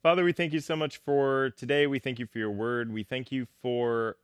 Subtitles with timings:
[0.00, 1.88] Father, we thank you so much for today.
[1.88, 2.92] We thank you for your word.
[2.92, 4.16] We thank you for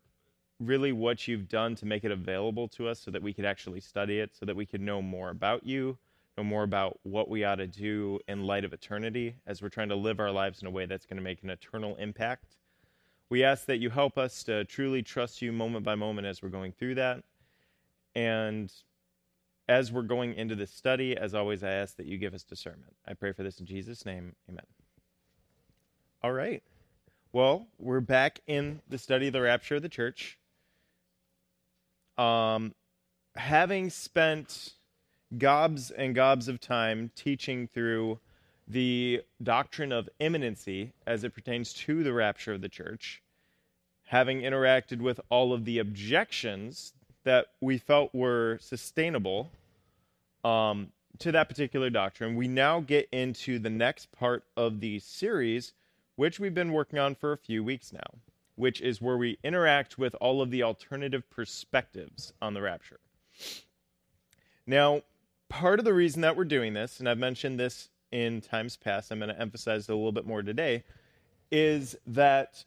[0.61, 3.81] really what you've done to make it available to us so that we could actually
[3.81, 5.99] study it, so that we could know more about you,
[6.39, 9.89] know more about what we ought to do in light of eternity as we're trying
[9.89, 12.55] to live our lives in a way that's going to make an eternal impact.
[13.29, 16.51] We ask that you help us to truly trust you moment by moment as we're
[16.51, 17.25] going through that.
[18.15, 18.73] And
[19.69, 22.95] as we're going into this study, as always, I ask that you give us discernment.
[23.09, 24.37] I pray for this in Jesus' name.
[24.49, 24.67] Amen.
[26.25, 26.63] All right.
[27.35, 30.39] Well, we're back in the study of the rapture of the church.
[32.17, 32.73] Um,
[33.37, 34.73] having spent
[35.37, 38.21] gobs and gobs of time teaching through
[38.67, 43.21] the doctrine of imminency as it pertains to the rapture of the church,
[44.05, 49.51] having interacted with all of the objections that we felt were sustainable
[50.43, 55.75] um, to that particular doctrine, we now get into the next part of the series,
[56.17, 58.19] which we've been working on for a few weeks now,
[58.57, 63.01] which is where we interact with all of the alternative perspectives on the rapture.
[64.67, 65.03] Now,
[65.49, 69.11] part of the reason that we're doing this, and I've mentioned this in times past,
[69.11, 70.85] I'm going to emphasize it a little bit more today,
[71.51, 72.65] is that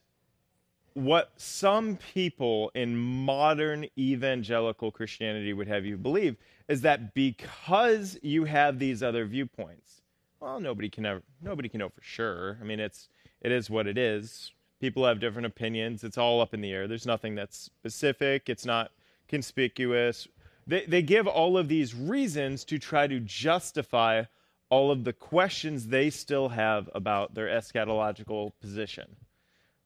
[0.94, 6.36] what some people in modern evangelical Christianity would have you believe
[6.68, 10.02] is that because you have these other viewpoints,
[10.40, 12.58] well, nobody can ever, nobody can know for sure.
[12.60, 13.10] I mean, it's
[13.42, 14.52] it is what it is.
[14.80, 16.04] People have different opinions.
[16.04, 16.88] It's all up in the air.
[16.88, 18.50] There's nothing that's specific.
[18.50, 18.92] It's not
[19.28, 20.28] conspicuous.
[20.68, 24.24] They they give all of these reasons to try to justify
[24.70, 29.16] all of the questions they still have about their eschatological position.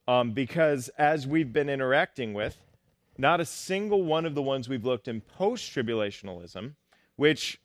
[0.08, 2.58] Um, because as we've been interacting with,
[3.16, 6.72] not a single one of the ones we've looked in post tribulationalism,
[7.16, 7.60] which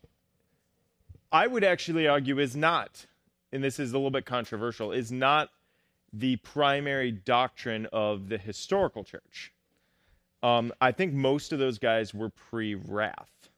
[1.32, 3.06] I would actually argue is not,
[3.52, 5.50] and this is a little bit controversial, is not
[6.12, 9.52] the primary doctrine of the historical church.
[10.42, 13.48] Um, I think most of those guys were pre wrath,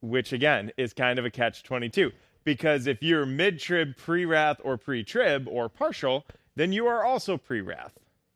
[0.00, 2.12] which again is kind of a catch 22.
[2.44, 6.24] Because if you're mid trib, pre wrath, or pre trib, or partial,
[6.54, 7.92] then you are also pre wrath,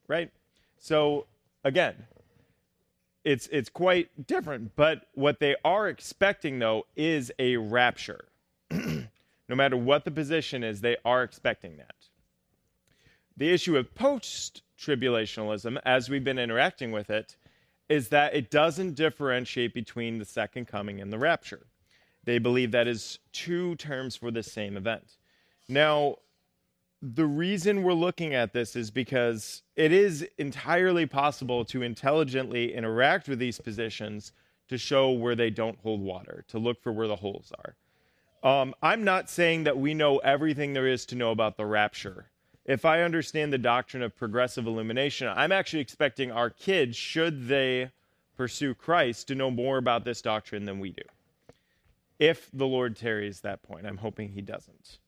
[0.08, 0.30] right?
[0.78, 1.26] So
[1.64, 1.94] again,
[3.24, 4.76] it's it's quite different.
[4.76, 8.26] But what they are expecting though is a rapture.
[8.70, 11.94] no matter what the position is, they are expecting that.
[13.36, 17.36] The issue of post tribulationalism, as we've been interacting with it,
[17.88, 21.66] is that it doesn't differentiate between the second coming and the rapture.
[22.24, 25.16] They believe that is two terms for the same event.
[25.68, 26.16] Now,
[27.02, 33.28] the reason we're looking at this is because it is entirely possible to intelligently interact
[33.28, 34.32] with these positions
[34.68, 37.74] to show where they don't hold water, to look for where the holes are.
[38.42, 42.26] Um, I'm not saying that we know everything there is to know about the rapture.
[42.70, 47.90] If I understand the doctrine of progressive illumination, I'm actually expecting our kids, should they
[48.36, 51.02] pursue Christ, to know more about this doctrine than we do.
[52.20, 54.98] If the Lord tarries that point, I'm hoping he doesn't.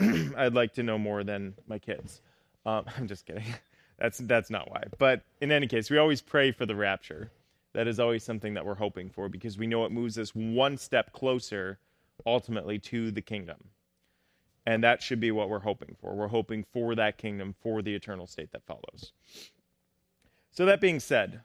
[0.36, 2.22] I'd like to know more than my kids.
[2.66, 3.44] Um, I'm just kidding.
[4.00, 4.82] That's that's not why.
[4.98, 7.30] But in any case, we always pray for the rapture.
[7.72, 10.76] That is always something that we're hoping for because we know it moves us one
[10.76, 11.78] step closer,
[12.26, 13.58] ultimately, to the kingdom.
[14.64, 16.14] And that should be what we're hoping for.
[16.14, 19.12] We're hoping for that kingdom, for the eternal state that follows.
[20.52, 21.40] So, that being said,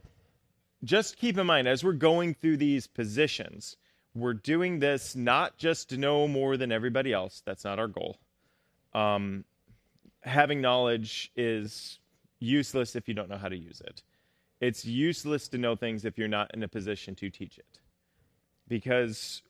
[0.84, 3.78] just keep in mind as we're going through these positions,
[4.14, 7.42] we're doing this not just to know more than everybody else.
[7.46, 8.20] That's not our goal
[8.98, 9.46] um,
[10.22, 12.00] having knowledge is
[12.40, 14.02] useless if you don't know how to use it.
[14.60, 17.80] It's useless to know things if you're not in a position to teach it.
[18.68, 19.44] Because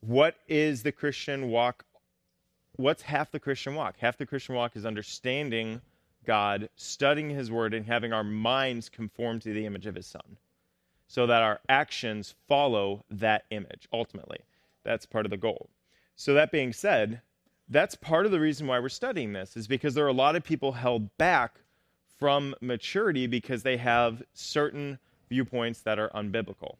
[0.00, 1.84] what is the Christian walk?
[2.76, 3.96] What's half the Christian walk?
[3.98, 5.80] Half the Christian walk is understanding
[6.24, 10.36] God, studying His Word, and having our minds conform to the image of His Son
[11.08, 14.40] so that our actions follow that image ultimately.
[14.84, 15.70] That's part of the goal.
[16.16, 17.22] So, that being said,
[17.68, 20.36] that's part of the reason why we're studying this is because there are a lot
[20.36, 21.60] of people held back
[22.18, 24.98] from maturity because they have certain
[25.28, 26.76] viewpoints that are unbiblical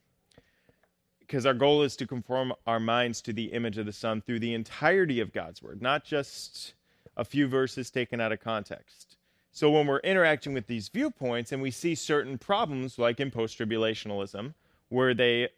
[1.27, 4.39] because our goal is to conform our minds to the image of the son through
[4.39, 6.75] the entirety of god's word not just
[7.17, 9.17] a few verses taken out of context
[9.53, 14.53] so when we're interacting with these viewpoints and we see certain problems like in post-tribulationalism
[14.89, 15.49] where they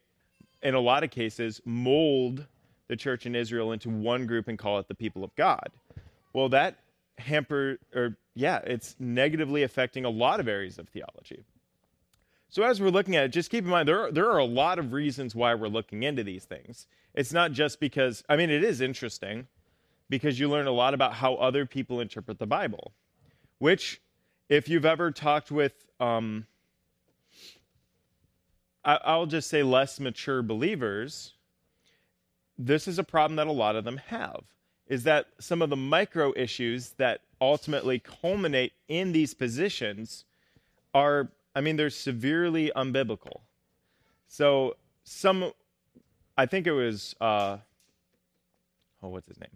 [0.62, 2.46] in a lot of cases mold
[2.88, 5.70] the church in Israel into one group and call it the people of God.
[6.32, 6.78] Well, that
[7.18, 11.44] hamper or yeah, it's negatively affecting a lot of areas of theology.
[12.50, 14.44] So as we're looking at it, just keep in mind there are, there are a
[14.44, 16.86] lot of reasons why we're looking into these things.
[17.14, 19.46] It's not just because I mean it is interesting
[20.08, 22.92] because you learn a lot about how other people interpret the Bible,
[23.58, 24.00] which,
[24.48, 26.46] if you've ever talked with, um,
[28.84, 31.34] I, I'll just say less mature believers,
[32.56, 34.44] this is a problem that a lot of them have.
[34.86, 40.24] Is that some of the micro issues that ultimately culminate in these positions
[40.94, 41.28] are,
[41.58, 43.40] I mean, they're severely unbiblical.
[44.28, 45.50] So, some,
[46.36, 47.56] I think it was, uh,
[49.02, 49.50] oh, what's his name?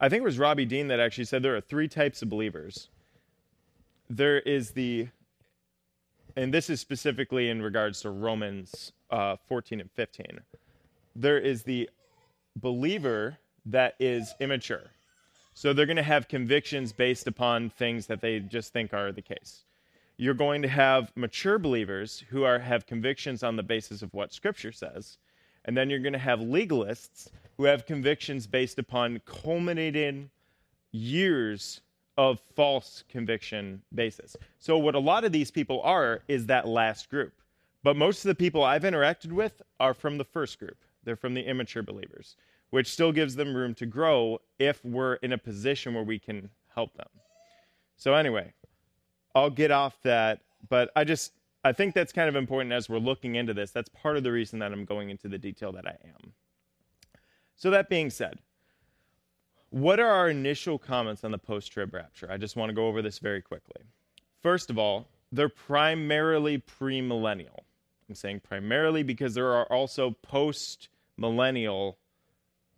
[0.00, 2.88] I think it was Robbie Dean that actually said there are three types of believers.
[4.08, 5.08] There is the,
[6.36, 10.40] and this is specifically in regards to Romans uh, 14 and 15.
[11.14, 11.90] There is the
[12.56, 14.90] believer that is immature.
[15.52, 19.20] So they're going to have convictions based upon things that they just think are the
[19.20, 19.64] case.
[20.22, 24.32] You're going to have mature believers who are have convictions on the basis of what
[24.32, 25.18] scripture says.
[25.64, 27.26] And then you're going to have legalists
[27.56, 30.30] who have convictions based upon culminating
[30.92, 31.80] years
[32.16, 34.36] of false conviction basis.
[34.60, 37.32] So, what a lot of these people are is that last group.
[37.82, 41.34] But most of the people I've interacted with are from the first group, they're from
[41.34, 42.36] the immature believers,
[42.70, 46.48] which still gives them room to grow if we're in a position where we can
[46.76, 47.08] help them.
[47.96, 48.52] So, anyway,
[49.34, 51.32] I'll get off that, but I just
[51.64, 53.70] I think that's kind of important as we're looking into this.
[53.70, 56.32] That's part of the reason that I'm going into the detail that I am.
[57.56, 58.40] So, that being said,
[59.70, 62.30] what are our initial comments on the post trib rapture?
[62.30, 63.82] I just want to go over this very quickly.
[64.42, 67.60] First of all, they're primarily premillennial.
[68.08, 71.96] I'm saying primarily because there are also post millennial,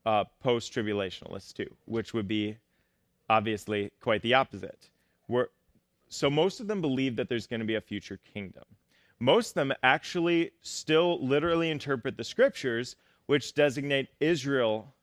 [0.05, 2.59] uh, post tribulationalists too, which would be
[3.31, 4.91] obviously quite the opposite.
[5.27, 5.49] We're,
[6.15, 8.63] so most of them believe that there's going to be a future kingdom.
[9.19, 12.95] Most of them actually still literally interpret the scriptures
[13.27, 14.95] which designate Israel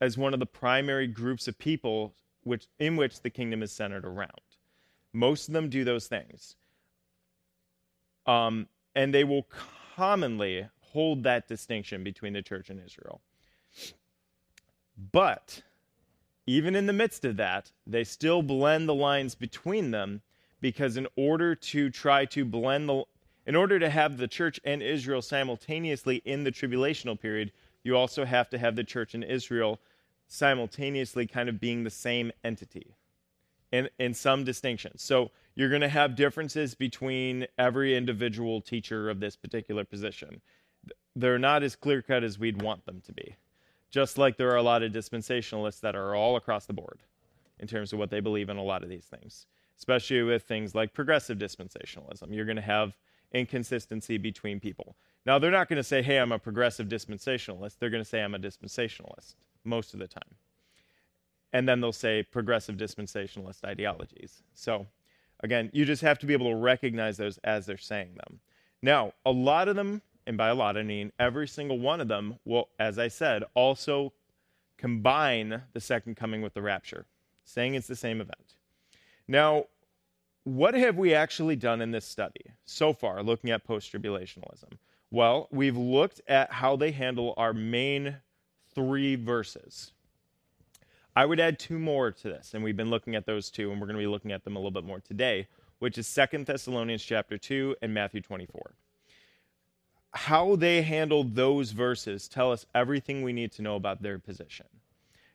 [0.00, 4.04] as one of the primary groups of people which, in which the kingdom is centered
[4.04, 4.30] around.
[5.12, 6.56] Most of them do those things.
[8.26, 8.66] Um,
[8.96, 9.46] and they will
[9.94, 13.20] commonly hold that distinction between the church and Israel.
[15.12, 15.62] But
[16.46, 20.20] even in the midst of that, they still blend the lines between them
[20.62, 23.04] because in order to try to blend the
[23.44, 27.50] in order to have the church and Israel simultaneously in the tribulational period,
[27.82, 29.80] you also have to have the church and Israel
[30.28, 32.94] simultaneously kind of being the same entity
[33.72, 35.02] in, in some distinctions.
[35.02, 40.40] So you're going to have differences between every individual teacher of this particular position.
[41.16, 43.34] They're not as clear cut as we'd want them to be.
[43.90, 47.00] Just like there are a lot of dispensationalists that are all across the board
[47.58, 49.46] in terms of what they believe in a lot of these things,
[49.78, 52.34] especially with things like progressive dispensationalism.
[52.34, 52.96] You're going to have
[53.32, 54.96] inconsistency between people.
[55.24, 57.78] Now, they're not going to say, hey, I'm a progressive dispensationalist.
[57.78, 59.34] They're going to say, I'm a dispensationalist
[59.64, 60.22] most of the time.
[61.52, 64.42] And then they'll say progressive dispensationalist ideologies.
[64.54, 64.86] So,
[65.40, 68.40] again, you just have to be able to recognize those as they're saying them.
[68.80, 72.08] Now, a lot of them, and by a lot I mean every single one of
[72.08, 74.12] them, will, as I said, also
[74.76, 77.06] combine the second coming with the rapture,
[77.44, 78.54] saying it's the same event.
[79.28, 79.66] Now,
[80.44, 84.72] what have we actually done in this study so far, looking at post tribulationalism?
[85.10, 88.16] Well, we've looked at how they handle our main
[88.74, 89.92] three verses.
[91.14, 93.80] I would add two more to this, and we've been looking at those two, and
[93.80, 95.46] we're going to be looking at them a little bit more today,
[95.78, 98.74] which is Second Thessalonians chapter 2 and Matthew 24.
[100.14, 104.66] How they handle those verses tell us everything we need to know about their position.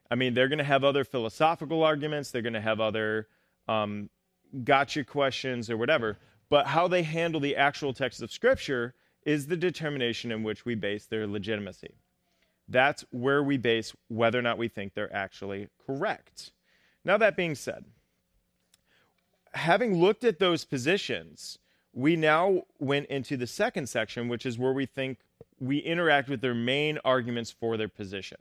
[0.10, 3.28] I mean, they're going to have other philosophical arguments, they're going to have other
[3.68, 4.10] um,
[4.64, 6.18] gotcha questions or whatever,
[6.50, 8.94] but how they handle the actual text of Scripture
[9.26, 11.94] is the determination in which we base their legitimacy.
[12.70, 16.52] That's where we base whether or not we think they're actually correct.
[17.04, 17.86] Now, that being said,
[19.54, 21.58] having looked at those positions,
[21.94, 25.20] we now went into the second section, which is where we think
[25.60, 28.38] we interact with their main arguments for their position.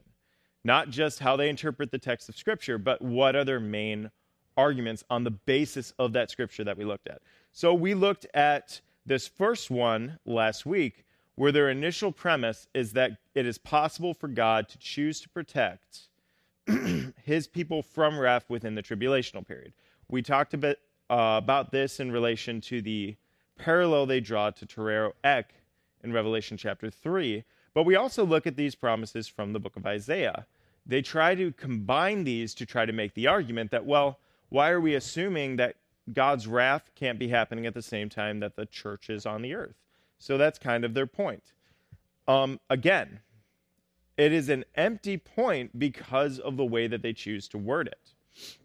[0.63, 4.11] Not just how they interpret the text of Scripture, but what are their main
[4.57, 7.21] arguments on the basis of that scripture that we looked at.
[7.51, 13.11] So we looked at this first one last week, where their initial premise is that
[13.35, 16.09] it is possible for God to choose to protect
[17.23, 19.73] his people from wrath within the tribulational period.
[20.09, 23.15] We talked a bit uh, about this in relation to the
[23.57, 25.53] parallel they draw to Tereo Ek
[26.03, 29.85] in Revelation chapter 3, but we also look at these promises from the book of
[29.85, 30.45] Isaiah.
[30.85, 34.19] They try to combine these to try to make the argument that, well,
[34.49, 35.75] why are we assuming that
[36.11, 39.53] God's wrath can't be happening at the same time that the church is on the
[39.53, 39.75] earth?
[40.19, 41.53] So that's kind of their point.
[42.27, 43.19] Um, again,
[44.17, 48.57] it is an empty point because of the way that they choose to word it.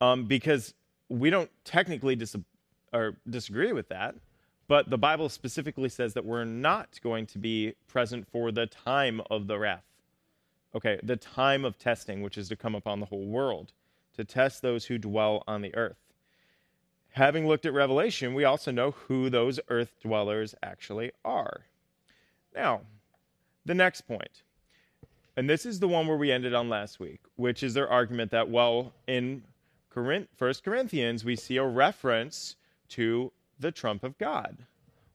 [0.00, 0.74] Um, because
[1.08, 2.36] we don't technically dis-
[2.92, 4.14] or disagree with that,
[4.68, 9.20] but the Bible specifically says that we're not going to be present for the time
[9.30, 9.82] of the wrath.
[10.74, 13.72] Okay, the time of testing, which is to come upon the whole world,
[14.18, 15.96] to test those who dwell on the earth.
[17.12, 21.62] Having looked at Revelation, we also know who those earth dwellers actually are.
[22.54, 22.82] Now,
[23.64, 24.42] the next point,
[25.36, 28.30] and this is the one where we ended on last week, which is their argument
[28.32, 29.42] that, well, in
[30.36, 32.56] First Corinthians, we see a reference
[32.90, 34.58] to the trump of God.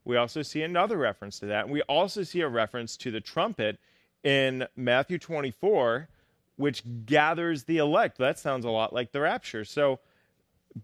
[0.06, 1.66] We also see another reference to that.
[1.66, 3.80] And we also see a reference to the trumpet
[4.24, 6.08] in Matthew 24,
[6.56, 8.18] which gathers the elect.
[8.18, 9.66] That sounds a lot like the rapture.
[9.66, 10.00] So,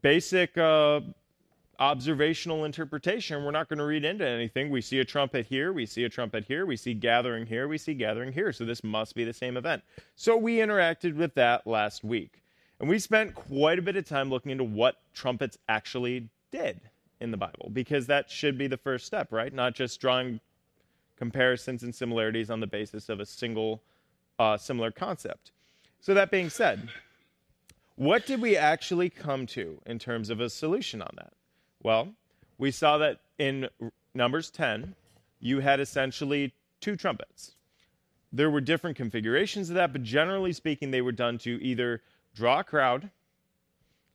[0.01, 1.01] basic uh,
[1.79, 4.69] observational interpretation, we're not going to read into anything.
[4.69, 7.77] We see a trumpet here, we see a trumpet here, we see gathering here, we
[7.77, 8.51] see gathering here.
[8.51, 9.81] So this must be the same event.
[10.15, 12.43] So we interacted with that last week.
[12.79, 16.81] And we spent quite a bit of time looking into what trumpets actually did
[17.21, 19.53] in the Bible, because that should be the first step, right?
[19.53, 20.39] Not just drawing
[21.17, 23.81] comparisons and similarities on the basis of a single
[24.37, 25.51] uh, similar concept.
[26.01, 26.89] So, that being said,
[27.95, 31.33] what did we actually come to in terms of a solution on that?
[31.83, 32.13] Well,
[32.57, 33.67] we saw that in
[34.13, 34.95] Numbers 10,
[35.39, 37.55] you had essentially two trumpets.
[38.31, 42.01] There were different configurations of that, but generally speaking, they were done to either
[42.35, 43.09] draw a crowd,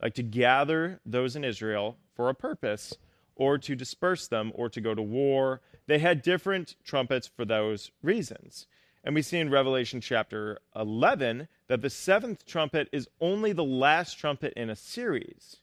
[0.01, 2.95] like to gather those in Israel for a purpose,
[3.35, 5.61] or to disperse them, or to go to war.
[5.87, 8.67] They had different trumpets for those reasons.
[9.05, 14.17] And we see in Revelation chapter 11 that the seventh trumpet is only the last
[14.17, 15.57] trumpet in a series.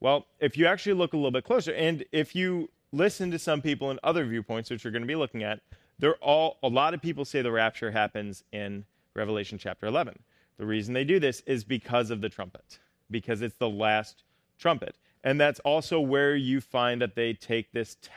[0.00, 3.60] Well, if you actually look a little bit closer, and if you listen to some
[3.60, 5.60] people in other viewpoints, which you're going to be looking at,
[5.98, 10.18] they're all a lot of people say the rapture happens in Revelation chapter 11.
[10.56, 12.78] The reason they do this is because of the trumpet,
[13.10, 14.22] because it's the last
[14.58, 14.96] trumpet.
[15.22, 18.10] And that's also where you find that they take this te-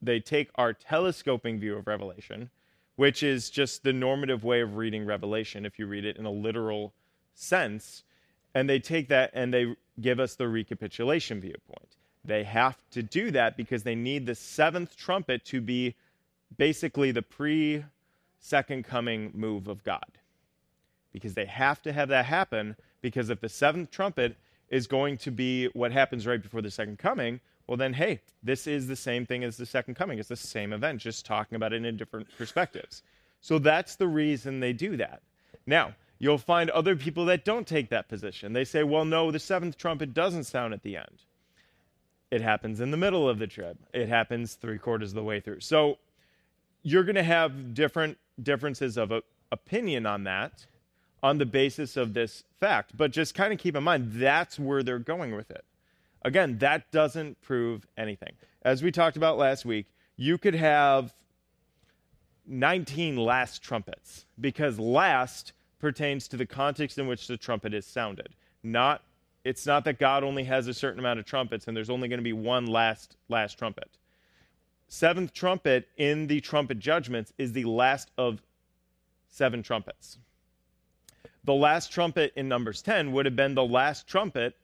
[0.00, 2.50] they take our telescoping view of Revelation,
[2.96, 6.30] which is just the normative way of reading Revelation if you read it in a
[6.30, 6.92] literal
[7.34, 8.04] sense,
[8.54, 11.96] and they take that and they give us the recapitulation viewpoint.
[12.24, 15.96] They have to do that because they need the seventh trumpet to be
[16.56, 17.84] basically the pre
[18.38, 20.18] second coming move of God.
[21.12, 24.36] Because they have to have that happen, because if the seventh trumpet
[24.68, 28.66] is going to be what happens right before the second coming, well, then, hey, this
[28.66, 30.18] is the same thing as the second coming.
[30.18, 33.02] It's the same event, just talking about it in different perspectives.
[33.40, 35.22] So that's the reason they do that.
[35.66, 38.52] Now, You'll find other people that don't take that position.
[38.52, 41.24] They say, well, no, the seventh trumpet doesn't sound at the end.
[42.30, 45.40] It happens in the middle of the trib, it happens three quarters of the way
[45.40, 45.58] through.
[45.58, 45.98] So
[46.84, 50.64] you're going to have different differences of uh, opinion on that
[51.24, 52.96] on the basis of this fact.
[52.96, 55.64] But just kind of keep in mind, that's where they're going with it.
[56.24, 58.32] Again, that doesn't prove anything.
[58.62, 59.86] As we talked about last week,
[60.16, 61.12] you could have
[62.46, 68.28] 19 last trumpets because last pertains to the context in which the trumpet is sounded.
[68.62, 69.02] Not
[69.44, 72.20] it's not that God only has a certain amount of trumpets and there's only going
[72.20, 73.90] to be one last last trumpet.
[74.86, 78.40] Seventh trumpet in the trumpet judgments is the last of
[79.28, 80.18] seven trumpets.
[81.44, 84.54] The last trumpet in Numbers 10 would have been the last trumpet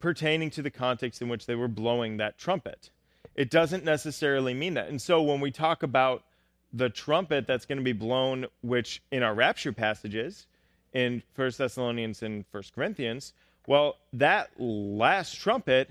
[0.00, 2.90] pertaining to the context in which they were blowing that trumpet.
[3.36, 4.88] It doesn't necessarily mean that.
[4.88, 6.24] And so when we talk about
[6.72, 10.46] the trumpet that's going to be blown, which in our rapture passages,
[10.92, 13.32] in First Thessalonians and First Corinthians,
[13.66, 15.90] well, that last trumpet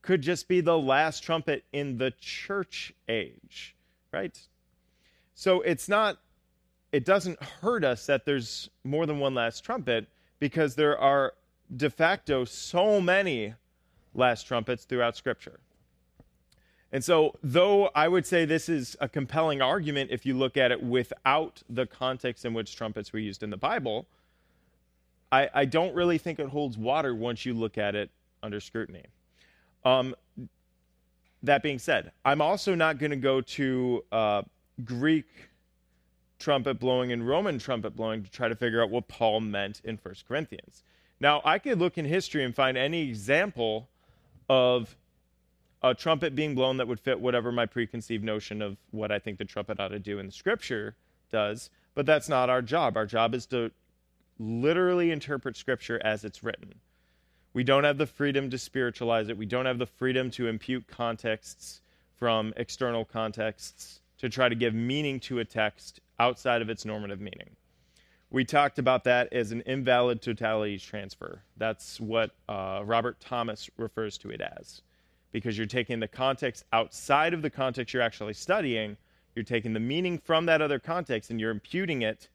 [0.00, 3.76] could just be the last trumpet in the church age,
[4.12, 4.36] right?
[5.34, 6.18] So it's not,
[6.90, 10.08] it doesn't hurt us that there's more than one last trumpet
[10.40, 11.34] because there are
[11.74, 13.54] de facto so many
[14.14, 15.60] last trumpets throughout Scripture.
[16.92, 20.70] And so, though I would say this is a compelling argument if you look at
[20.70, 24.06] it without the context in which trumpets were used in the Bible,
[25.30, 28.10] I, I don't really think it holds water once you look at it
[28.42, 29.04] under scrutiny.
[29.86, 30.14] Um,
[31.42, 34.42] that being said, I'm also not going to go to uh,
[34.84, 35.26] Greek
[36.38, 39.98] trumpet blowing and Roman trumpet blowing to try to figure out what Paul meant in
[40.02, 40.82] 1 Corinthians.
[41.22, 43.88] Now, I could look in history and find any example
[44.50, 44.96] of
[45.80, 49.38] a trumpet being blown that would fit whatever my preconceived notion of what I think
[49.38, 50.96] the trumpet ought to do in the scripture
[51.30, 52.96] does, but that's not our job.
[52.96, 53.70] Our job is to
[54.40, 56.74] literally interpret Scripture as it's written.
[57.52, 59.38] We don't have the freedom to spiritualize it.
[59.38, 61.82] We don't have the freedom to impute contexts
[62.16, 67.20] from external contexts to try to give meaning to a text outside of its normative
[67.20, 67.50] meaning.
[68.32, 71.42] We talked about that as an invalid totality transfer.
[71.58, 74.80] That's what uh, Robert Thomas refers to it as,
[75.32, 78.96] because you're taking the context outside of the context you're actually studying.
[79.34, 82.30] You're taking the meaning from that other context and you're imputing it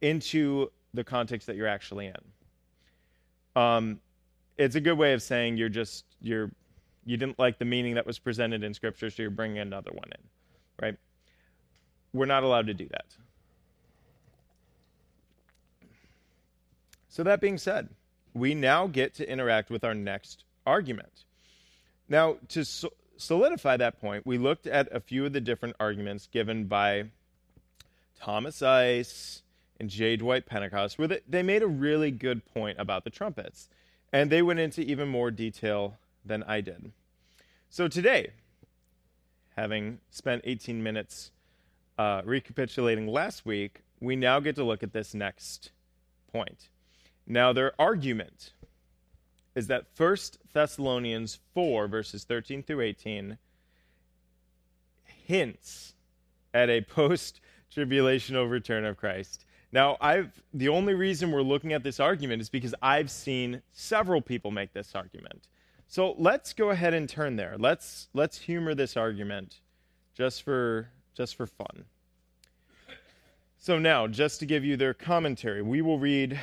[0.00, 3.60] into the context that you're actually in.
[3.60, 4.00] Um,
[4.58, 6.50] it's a good way of saying you're just you're
[7.04, 10.08] you didn't like the meaning that was presented in scripture so you're bringing another one
[10.12, 10.22] in
[10.80, 10.96] right
[12.12, 13.16] we're not allowed to do that
[17.12, 17.88] so that being said
[18.34, 21.24] we now get to interact with our next argument
[22.08, 26.28] now to so- solidify that point we looked at a few of the different arguments
[26.32, 27.04] given by
[28.20, 29.42] thomas ice
[29.78, 33.68] and j dwight pentecost where they made a really good point about the trumpets
[34.12, 36.92] and they went into even more detail than I did.
[37.70, 38.32] So today,
[39.56, 41.30] having spent 18 minutes
[41.98, 45.72] uh, recapitulating last week, we now get to look at this next
[46.32, 46.68] point.
[47.26, 48.52] Now, their argument
[49.54, 50.16] is that 1
[50.52, 53.38] Thessalonians 4, verses 13 through 18,
[55.04, 55.94] hints
[56.54, 57.40] at a post
[57.74, 59.44] tribulational return of Christ.
[59.72, 64.20] Now, I've the only reason we're looking at this argument is because I've seen several
[64.20, 65.48] people make this argument.
[65.88, 67.56] So let's go ahead and turn there.
[67.58, 69.60] Let's let's humor this argument
[70.14, 71.84] just for just for fun.
[73.56, 76.38] So now, just to give you their commentary, we will read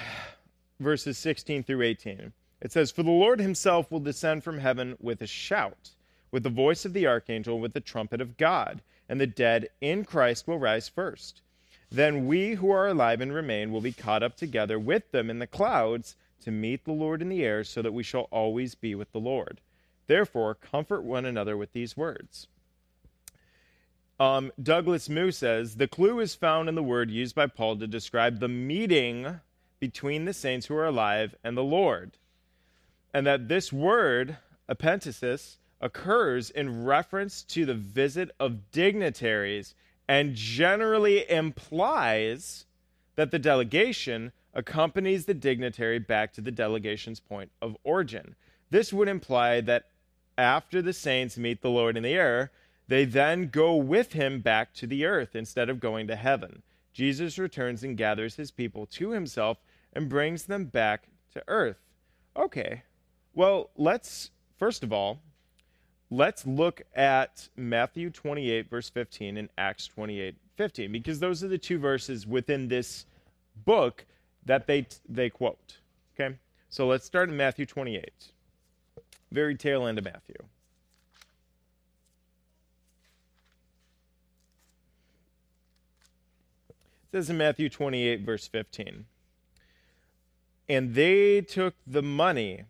[0.79, 2.33] verses 16 through 18.
[2.62, 5.91] It says, For the Lord himself will descend from heaven with a shout,
[6.31, 10.05] with the voice of the archangel, with the trumpet of God, and the dead in
[10.05, 11.41] Christ will rise first.
[11.91, 15.39] Then we who are alive and remain will be caught up together with them in
[15.39, 18.95] the clouds to meet the Lord in the air, so that we shall always be
[18.95, 19.62] with the Lord.
[20.07, 22.48] Therefore, comfort one another with these words.
[24.19, 27.88] Um, Douglas Moo says the clue is found in the word used by Paul to
[27.88, 29.39] describe the meeting
[29.79, 32.12] between the saints who are alive and the Lord.
[33.13, 34.38] And that this word,
[34.69, 39.73] apantesis, occurs in reference to the visit of dignitaries
[40.08, 42.65] and generally implies
[43.15, 48.36] that the delegation accompanies the dignitary back to the delegation's point of origin.
[48.69, 49.86] This would imply that
[50.38, 52.51] after the saints meet the Lord in the air,
[52.88, 56.63] they then go with him back to the earth instead of going to heaven.
[56.91, 59.60] Jesus returns and gathers his people to himself
[59.93, 61.80] and brings them back to earth.
[62.36, 62.84] Okay,
[63.34, 65.19] well, let's first of all
[66.12, 71.58] let's look at Matthew 28, verse 15, and Acts 28, 15, because those are the
[71.58, 73.06] two verses within this
[73.65, 74.06] book
[74.45, 75.78] that they, they quote.
[76.19, 76.36] Okay?
[76.69, 78.12] So let's start in Matthew 28,
[79.32, 80.36] very tail end of Matthew.
[86.69, 89.06] It says in Matthew 28, verse 15,
[90.69, 92.65] and they took the money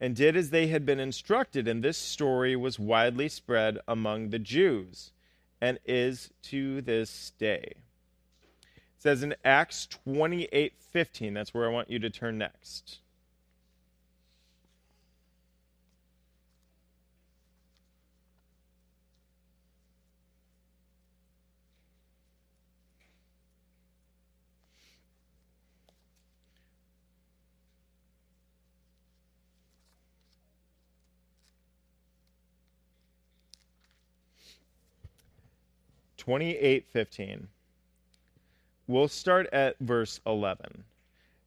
[0.00, 4.38] and did as they had been instructed, and this story was widely spread among the
[4.40, 5.12] Jews
[5.60, 7.74] and is to this day.
[8.72, 12.98] It says in Acts 28 15, that's where I want you to turn next.
[36.22, 37.48] 28:15.
[38.86, 40.84] We'll start at verse 11.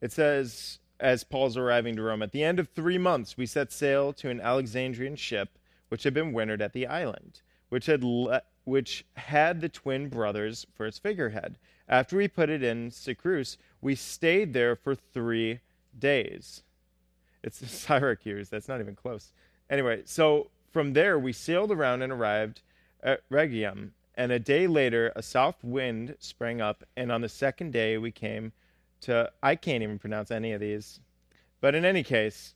[0.02, 3.72] It says as Paul's arriving to Rome, at the end of 3 months we set
[3.72, 5.58] sail to an Alexandrian ship
[5.90, 10.66] which had been wintered at the island, which had le- which had the twin brothers
[10.74, 11.58] for its figurehead.
[11.88, 15.60] After we put it in Cyprus, we stayed there for 3
[15.98, 16.64] days.
[17.44, 19.32] It's Syracuse, that's not even close.
[19.70, 22.62] Anyway, so from there we sailed around and arrived
[23.02, 27.72] at Rhegium and a day later, a south wind sprang up, and on the second
[27.72, 28.52] day, we came
[29.02, 29.32] to.
[29.44, 31.00] I can't even pronounce any of these.
[31.62, 32.54] But in any case,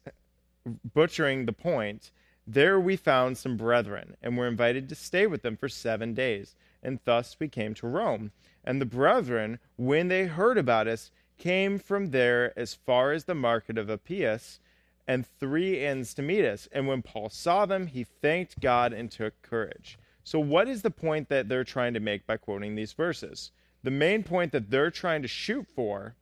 [0.94, 2.12] butchering the point,
[2.46, 6.56] there we found some brethren, and were invited to stay with them for seven days.
[6.82, 8.32] And thus we came to Rome.
[8.64, 13.36] And the brethren, when they heard about us, came from there as far as the
[13.36, 14.60] market of Appius
[15.08, 16.68] and three inns to meet us.
[16.72, 19.98] And when Paul saw them, he thanked God and took courage.
[20.24, 23.52] So, what is the point that they're trying to make by quoting these verses?
[23.84, 26.16] The main point that they're trying to shoot for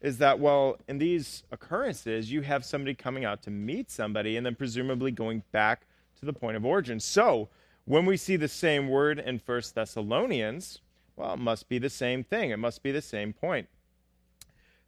[0.00, 4.44] is that, well, in these occurrences, you have somebody coming out to meet somebody and
[4.44, 5.86] then presumably going back
[6.18, 7.00] to the point of origin.
[7.00, 7.48] So,
[7.84, 10.80] when we see the same word in First Thessalonians,
[11.16, 12.50] Well, it must be the same thing.
[12.50, 13.68] It must be the same point.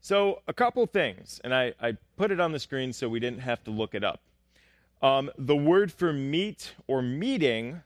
[0.01, 3.41] So, a couple things, and I, I put it on the screen so we didn't
[3.41, 4.21] have to look it up.
[5.01, 7.83] Um, the word for meet or meeting,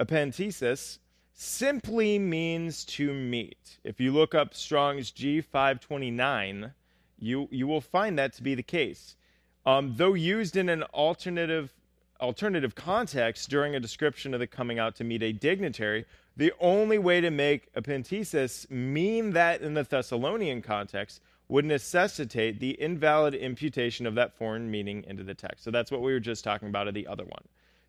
[0.00, 0.98] apantesis,
[1.34, 3.78] simply means to meet.
[3.84, 6.72] If you look up Strong's G529,
[7.18, 9.16] you, you will find that to be the case.
[9.66, 11.72] Um, though used in an alternative
[12.20, 16.04] alternative context during a description of the coming out to meet a dignitary,
[16.36, 22.80] the only way to make apantesis mean that in the Thessalonian context would necessitate the
[22.80, 25.64] invalid imputation of that foreign meaning into the text.
[25.64, 27.42] So that's what we were just talking about in the other one.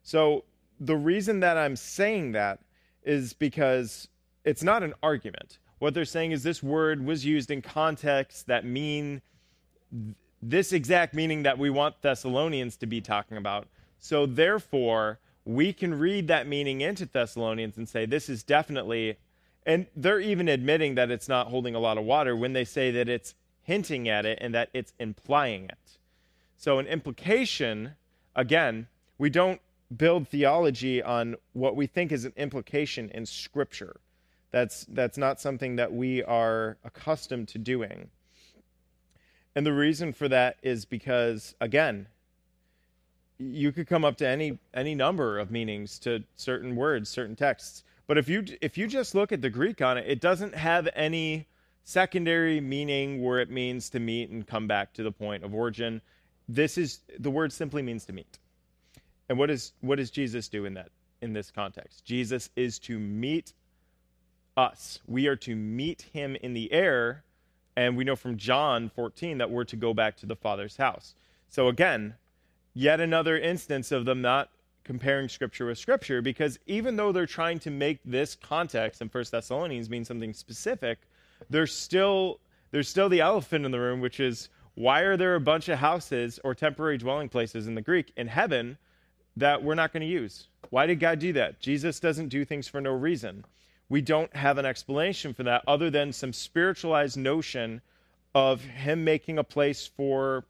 [0.03, 0.43] So
[0.81, 2.59] the reason that I'm saying that
[3.03, 4.07] is because
[4.43, 5.59] it's not an argument.
[5.77, 9.21] What they're saying is this word was used in contexts that mean
[10.41, 13.67] this exact meaning that we want Thessalonians to be talking about.
[13.99, 19.17] So therefore, we can read that meaning into Thessalonians and say this is definitely
[19.65, 22.89] and they're even admitting that it's not holding a lot of water when they say
[22.89, 25.99] that it's hinting at it and that it's implying it.
[26.57, 27.95] So, an implication,
[28.35, 28.87] again,
[29.19, 29.61] we don't
[29.95, 33.99] build theology on what we think is an implication in Scripture.
[34.51, 38.09] That's, that's not something that we are accustomed to doing.
[39.55, 42.07] And the reason for that is because, again,
[43.37, 47.83] you could come up to any any number of meanings to certain words, certain texts.
[48.07, 50.87] But if you if you just look at the Greek on it, it doesn't have
[50.95, 51.47] any
[51.83, 56.01] secondary meaning where it means to meet and come back to the point of origin.
[56.47, 58.37] This is the word simply means to meet.
[59.31, 60.89] And what is what does Jesus do in that
[61.21, 62.03] in this context?
[62.03, 63.53] Jesus is to meet
[64.57, 64.99] us.
[65.07, 67.23] We are to meet him in the air,
[67.77, 71.15] and we know from John 14 that we're to go back to the Father's house.
[71.47, 72.15] So again,
[72.73, 74.49] yet another instance of them not
[74.83, 79.31] comparing scripture with scripture because even though they're trying to make this context in First
[79.31, 80.99] Thessalonians mean something specific,
[81.49, 82.41] there's still
[82.71, 85.79] there's still the elephant in the room, which is why are there a bunch of
[85.79, 88.77] houses or temporary dwelling places in the Greek in heaven
[89.37, 90.47] that we're not going to use?
[90.69, 91.59] Why did God do that?
[91.59, 93.45] Jesus doesn't do things for no reason.
[93.89, 97.81] We don't have an explanation for that other than some spiritualized notion
[98.33, 100.45] of him making a place for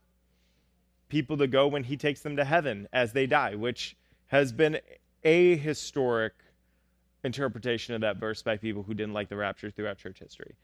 [1.08, 3.96] people to go when he takes them to heaven as they die, which
[4.28, 4.78] has been
[5.24, 6.34] a historic
[7.24, 10.54] interpretation of that verse by people who didn't like the rapture throughout church history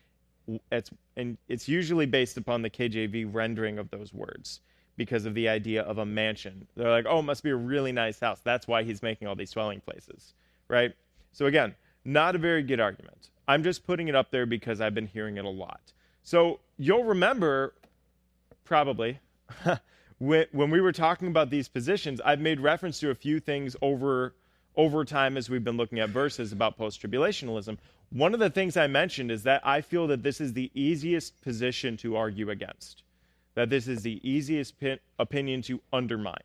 [0.73, 4.61] it's and it's usually based upon the KJV rendering of those words
[4.99, 6.69] because of the idea of a mansion.
[6.77, 8.41] They're like, "Oh, it must be a really nice house.
[8.45, 10.35] That's why he's making all these dwelling places."
[10.69, 10.95] Right?
[11.33, 13.31] So again, not a very good argument.
[13.47, 15.81] I'm just putting it up there because I've been hearing it a lot.
[16.23, 17.73] So you'll remember
[18.65, 19.19] probably
[20.19, 23.75] when, when we were talking about these positions, I've made reference to a few things
[23.81, 24.35] over
[24.77, 27.77] over time as we've been looking at verses about post tribulationalism.
[28.11, 31.43] One of the things I mentioned is that I feel that this is the easiest
[31.43, 33.03] position to argue against,
[33.59, 36.37] that this is the easiest pin- opinion to undermine.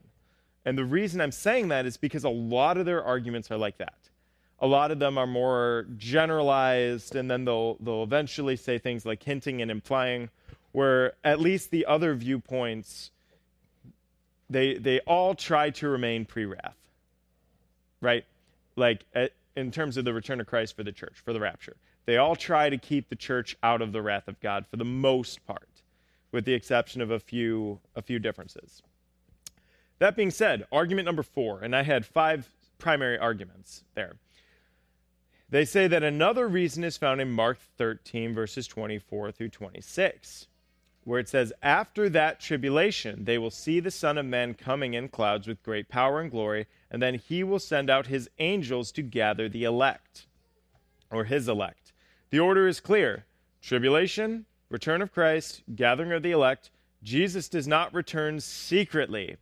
[0.65, 3.78] And the reason I'm saying that is because a lot of their arguments are like
[3.78, 3.93] that.
[4.58, 9.21] A lot of them are more generalized, and then they'll, they'll eventually say things like
[9.21, 10.32] hinting and implying,
[10.71, 13.12] where at least the other viewpoints,
[14.49, 16.78] they, they all try to remain pre wrath,
[18.02, 18.26] right?
[18.76, 19.06] Like,
[19.56, 21.76] in terms of the return of Christ for the church, for the rapture.
[22.08, 24.84] They all try to keep the church out of the wrath of God for the
[24.84, 25.69] most part,
[26.33, 28.81] with the exception of a few a few differences.
[29.99, 34.17] That being said, argument number 4, and I had five primary arguments there.
[35.49, 40.47] They say that another reason is found in Mark 13 verses 24 through 26
[41.05, 45.09] where it says, After that tribulation, they will see the Son of Man coming in
[45.09, 49.01] clouds with great power and glory, and then he will send out his angels to
[49.01, 50.27] gather the elect,
[51.11, 51.91] or his elect.
[52.29, 53.25] The order is clear
[53.61, 56.71] tribulation, return of Christ, gathering of the elect.
[57.03, 59.38] Jesus does not return secretly,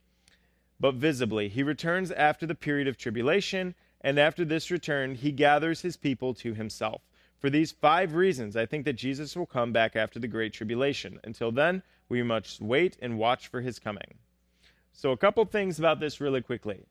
[0.77, 1.47] but visibly.
[1.47, 6.33] He returns after the period of tribulation, and after this return, he gathers his people
[6.33, 7.01] to himself.
[7.39, 11.17] For these five reasons, I think that Jesus will come back after the Great Tribulation.
[11.23, 14.15] Until then, we must wait and watch for his coming.
[14.91, 16.81] So, a couple things about this really quickly.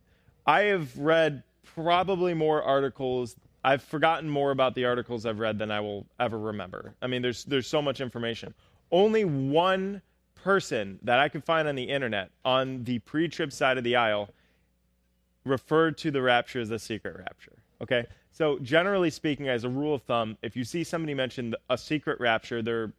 [0.47, 1.43] I have read
[1.75, 3.37] probably more articles.
[3.63, 6.95] I've forgotten more about the articles I've read than I will ever remember.
[7.03, 8.55] I mean, there's there's so much information.
[8.91, 10.03] Only one
[10.35, 14.31] person that I could find on the internet on the pre-trib side of the aisle
[15.45, 17.63] referred to the rapture as a secret rapture.
[17.83, 21.77] Okay, so generally speaking, as a rule of thumb, if you see somebody mention a
[21.77, 22.93] secret rapture, they're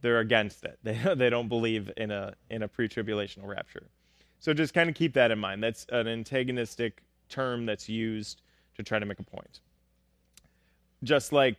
[0.00, 0.78] they're against it.
[0.82, 3.88] They they don't believe in a in a pre-tribulational rapture.
[4.40, 5.62] So just kind of keep that in mind.
[5.62, 8.42] That's an antagonistic term that's used
[8.76, 9.60] to try to make a point.
[11.02, 11.56] Just like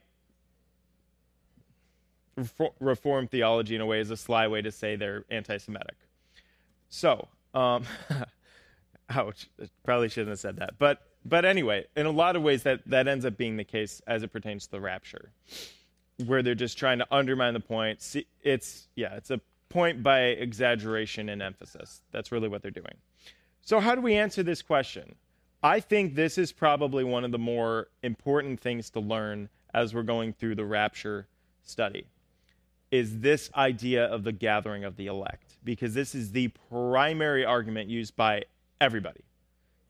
[2.79, 5.95] reform theology in a way is a sly way to say they're anti-Semitic.
[6.89, 7.85] So, um,
[9.09, 9.49] ouch,
[9.83, 10.77] probably shouldn't have said that.
[10.79, 14.01] But but anyway, in a lot of ways, that that ends up being the case
[14.07, 15.31] as it pertains to the rapture,
[16.25, 18.01] where they're just trying to undermine the point.
[18.01, 22.01] See, it's yeah, it's a point by exaggeration and emphasis.
[22.11, 22.95] That's really what they're doing.
[23.61, 25.15] So, how do we answer this question?
[25.63, 30.03] I think this is probably one of the more important things to learn as we're
[30.03, 31.25] going through the rapture
[31.63, 32.05] study
[32.91, 37.89] is this idea of the gathering of the elect because this is the primary argument
[37.89, 38.43] used by
[38.81, 39.21] everybody.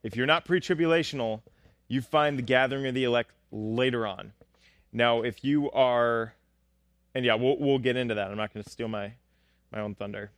[0.03, 1.41] If you're not pre-tribulational,
[1.87, 4.31] you find the gathering of the elect later on.
[4.93, 6.33] Now, if you are
[7.15, 8.29] and yeah, we'll we'll get into that.
[8.31, 9.11] I'm not going to steal my
[9.71, 10.31] my own thunder.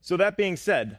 [0.00, 0.98] So that being said,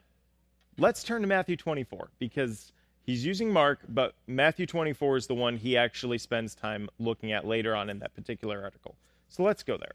[0.77, 2.71] let's turn to Matthew 24 because
[3.05, 7.45] He's using Mark, but Matthew 24 is the one he actually spends time looking at
[7.45, 8.95] later on in that particular article.
[9.27, 9.93] So let's go there.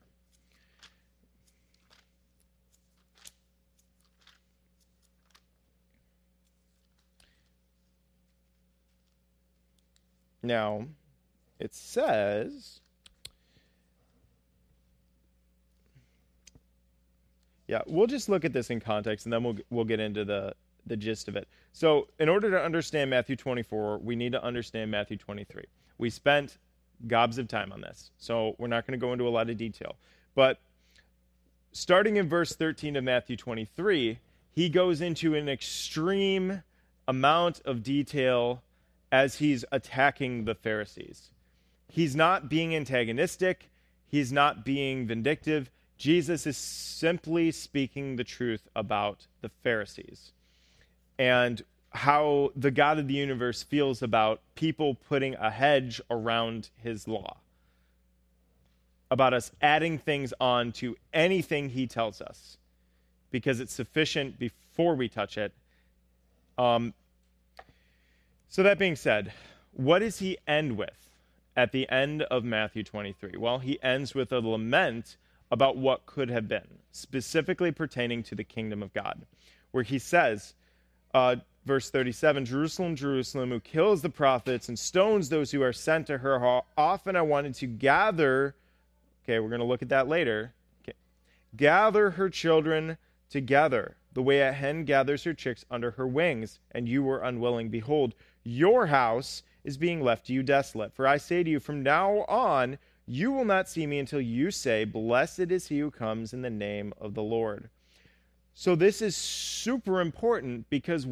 [10.43, 10.87] Now,
[11.59, 12.81] it says.
[17.67, 20.55] Yeah, we'll just look at this in context and then we'll we'll get into the
[20.89, 21.49] the gist of it.
[21.73, 25.65] So, in order to understand Matthew 24, we need to understand Matthew 23.
[25.99, 26.59] We spent
[27.07, 29.57] gobs of time on this, so we're not going to go into a lot of
[29.57, 29.97] detail.
[30.35, 30.61] But
[31.73, 34.19] starting in verse 13 of Matthew 23,
[34.51, 36.63] he goes into an extreme
[37.07, 38.63] amount of detail
[39.11, 41.31] as he's attacking the Pharisees.
[41.89, 43.71] He's not being antagonistic,
[44.07, 45.71] he's not being vindictive.
[45.97, 50.33] Jesus is simply speaking the truth about the Pharisees
[51.19, 57.09] and how the God of the universe feels about people putting a hedge around his
[57.09, 57.39] law,
[59.11, 62.59] about us adding things on to anything he tells us
[63.31, 65.53] because it's sufficient before we touch it.
[66.57, 66.95] Um,
[68.49, 69.33] so, that being said,
[69.73, 71.11] what does he end with
[71.57, 73.33] at the end of Matthew 23?
[73.37, 75.17] Well, he ends with a lament
[75.51, 79.27] about what could have been, specifically pertaining to the kingdom of God,
[79.71, 80.55] where he says,
[81.15, 86.07] uh, verse 37 Jerusalem, Jerusalem, who kills the prophets and stones those who are sent
[86.09, 88.57] to her, how often I wanted to gather.
[89.25, 90.55] Okay, we're going to look at that later.
[90.83, 90.97] Okay.
[91.57, 92.97] Gather her children
[93.31, 97.69] together, the way a hen gathers her chicks under her wings, and you were unwilling.
[97.69, 100.95] Behold, your house is being left to you desolate.
[100.95, 104.51] For I say to you, from now on, you will not see me until you
[104.51, 107.69] say, Blessed is he who comes in the name of the Lord.
[108.61, 111.07] So this is super important because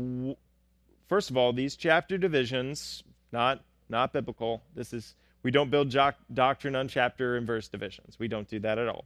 [1.07, 4.65] first of all, these chapter divisions not not biblical.
[4.75, 8.17] This is we don't build joc- doctrine on chapter and verse divisions.
[8.19, 9.05] We don't do that at all.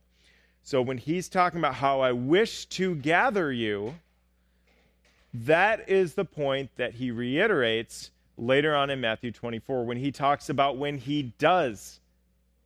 [0.62, 3.96] So when he's talking about how I wish to gather you,
[5.35, 10.48] that is the point that he reiterates later on in Matthew 24 when he talks
[10.48, 12.00] about when he does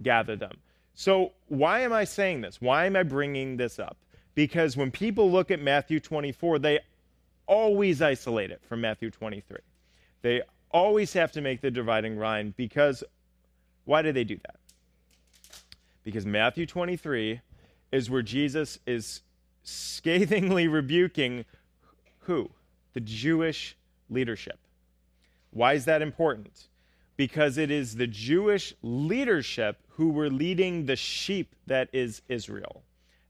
[0.05, 0.57] gather them.
[0.95, 2.61] So, why am I saying this?
[2.61, 3.97] Why am I bringing this up?
[4.35, 6.81] Because when people look at Matthew 24, they
[7.47, 9.59] always isolate it from Matthew 23.
[10.23, 13.05] They always have to make the dividing line because
[13.85, 14.57] why do they do that?
[16.03, 17.41] Because Matthew 23
[17.93, 19.21] is where Jesus is
[19.63, 21.45] scathingly rebuking
[22.21, 22.51] who?
[22.95, 23.77] The Jewish
[24.11, 24.59] leadership.
[25.51, 26.69] Why is that important?
[27.17, 32.83] Because it is the Jewish leadership who were leading the sheep that is Israel.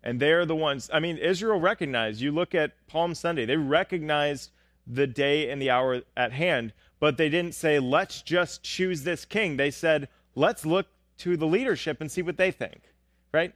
[0.05, 4.51] And they're the ones, I mean, Israel recognized, you look at Palm Sunday, they recognized
[4.87, 9.25] the day and the hour at hand, but they didn't say, let's just choose this
[9.25, 9.57] king.
[9.57, 10.87] They said, let's look
[11.19, 12.83] to the leadership and see what they think,
[13.33, 13.55] right?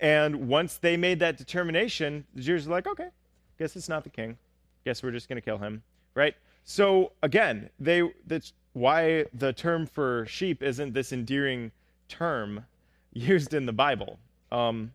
[0.00, 3.08] And once they made that determination, the Jews are like, okay,
[3.56, 4.36] guess it's not the king.
[4.84, 6.34] Guess we're just going to kill him, right?
[6.64, 11.70] So again, they that's why the term for sheep isn't this endearing
[12.08, 12.64] term
[13.12, 14.18] used in the Bible.
[14.50, 14.92] Um,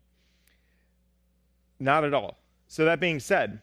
[1.82, 2.38] not at all.
[2.68, 3.60] So, that being said,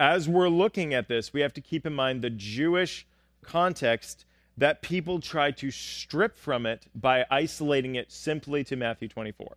[0.00, 3.06] as we're looking at this, we have to keep in mind the Jewish
[3.42, 4.24] context
[4.56, 9.56] that people try to strip from it by isolating it simply to Matthew 24.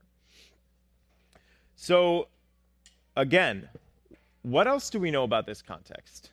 [1.76, 2.28] So,
[3.16, 3.68] again,
[4.44, 6.30] what else do we know about this context?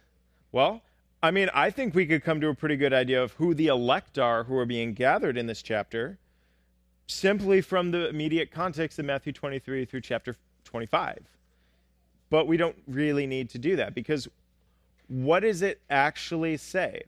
[0.53, 0.83] Well,
[1.23, 3.69] I mean, I think we could come to a pretty good idea of who the
[3.69, 6.19] elect are who are being gathered in this chapter
[7.07, 10.37] simply from the immediate context of Matthew 23 through chapter
[10.69, 11.19] 25.
[12.31, 14.29] But we don't really need to do that because
[15.09, 17.03] what does it actually say?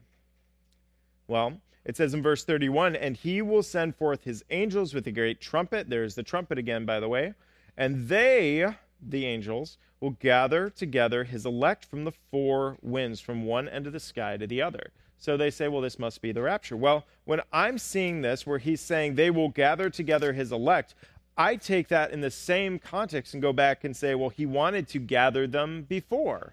[1.29, 5.13] Well, It says in verse 31 And he will send forth his angels with a
[5.13, 5.89] great trumpet.
[5.91, 7.35] There's the trumpet again, by the way.
[7.77, 8.67] And they,
[9.01, 13.93] the angels, will gather together his elect from the four winds, from one end of
[13.93, 14.91] the sky to the other.
[15.19, 16.77] So they say, well, this must be the rapture.
[16.79, 20.95] Well, when I'm seeing this, where he's saying they will gather together his elect,
[21.41, 24.87] I take that in the same context and go back and say, well, he wanted
[24.89, 26.53] to gather them before.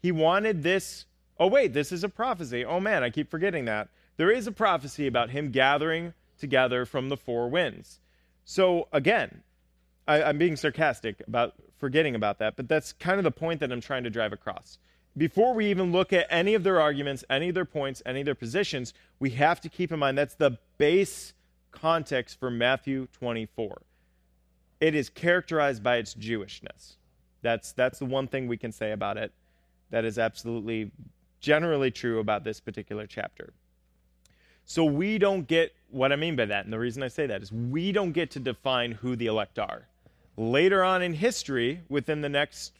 [0.00, 1.06] He wanted this.
[1.40, 2.64] Oh, wait, this is a prophecy.
[2.64, 3.88] Oh, man, I keep forgetting that.
[4.16, 7.98] There is a prophecy about him gathering together from the four winds.
[8.44, 9.42] So, again,
[10.06, 13.72] I, I'm being sarcastic about forgetting about that, but that's kind of the point that
[13.72, 14.78] I'm trying to drive across.
[15.16, 18.26] Before we even look at any of their arguments, any of their points, any of
[18.26, 21.34] their positions, we have to keep in mind that's the base
[21.72, 23.82] context for Matthew 24.
[24.80, 26.94] It is characterized by its Jewishness.
[27.42, 29.32] That's, that's the one thing we can say about it
[29.90, 30.90] that is absolutely
[31.40, 33.52] generally true about this particular chapter.
[34.64, 36.64] So we don't get what I mean by that.
[36.64, 39.58] And the reason I say that is we don't get to define who the elect
[39.58, 39.86] are
[40.38, 42.72] later on in history, within the next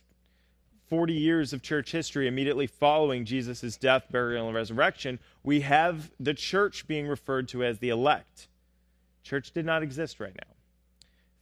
[0.88, 6.32] 40 years of church history, immediately following Jesus' death, burial, and resurrection, we have the
[6.32, 8.46] church being referred to as the elect.
[9.24, 10.54] Church did not exist right now.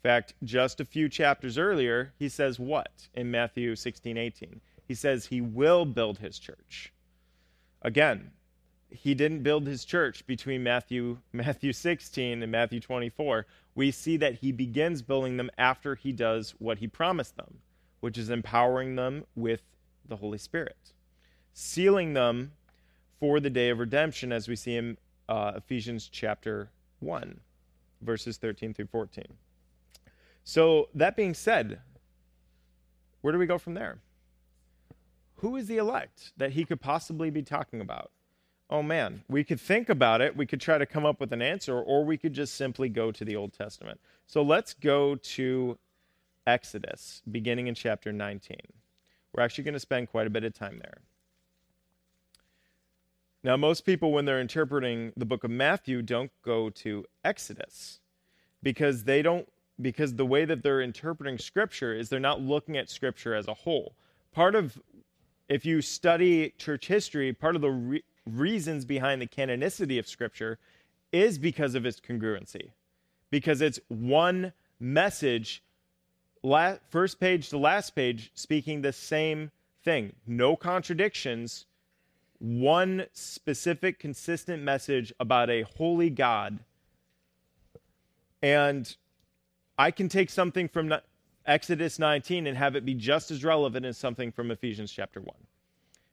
[0.06, 4.60] Fact, just a few chapters earlier, he says what in Matthew 16, 18?
[4.86, 6.92] He says he will build his church.
[7.82, 8.30] Again,
[8.88, 13.46] he didn't build his church between Matthew Matthew 16 and Matthew 24.
[13.74, 17.58] We see that he begins building them after he does what he promised them,
[17.98, 19.62] which is empowering them with
[20.06, 20.92] the Holy Spirit,
[21.52, 22.52] sealing them
[23.18, 27.40] for the day of redemption, as we see in uh, Ephesians chapter 1,
[28.02, 29.24] verses 13 through 14.
[30.48, 31.80] So, that being said,
[33.20, 33.98] where do we go from there?
[35.36, 38.10] Who is the elect that he could possibly be talking about?
[38.70, 41.42] oh man, we could think about it, we could try to come up with an
[41.42, 44.00] answer, or we could just simply go to the Old Testament.
[44.26, 45.78] So let's go to
[46.46, 48.56] Exodus, beginning in chapter 19.
[49.32, 50.98] We're actually going to spend quite a bit of time there.
[53.44, 58.00] Now, most people, when they're interpreting the book of Matthew, don't go to Exodus
[58.62, 59.48] because they don't,
[59.80, 63.54] because the way that they're interpreting Scripture is they're not looking at Scripture as a
[63.54, 63.94] whole.
[64.32, 64.80] Part of,
[65.48, 70.58] if you study church history, part of the re- reasons behind the canonicity of Scripture
[71.12, 72.72] is because of its congruency,
[73.30, 75.62] because it's one message,
[76.42, 79.50] la- first page to last page, speaking the same
[79.84, 80.12] thing.
[80.26, 81.66] No contradictions,
[82.38, 86.58] one specific, consistent message about a holy God.
[88.42, 88.94] And
[89.78, 90.94] I can take something from
[91.44, 95.34] Exodus 19 and have it be just as relevant as something from Ephesians chapter 1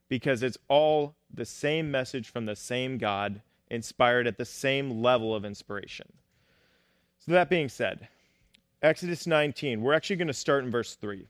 [0.10, 5.34] because it's all the same message from the same God, inspired at the same level
[5.34, 6.06] of inspiration.
[7.18, 8.08] So, that being said,
[8.84, 11.26] Exodus 19, we're actually going to start in verse 3.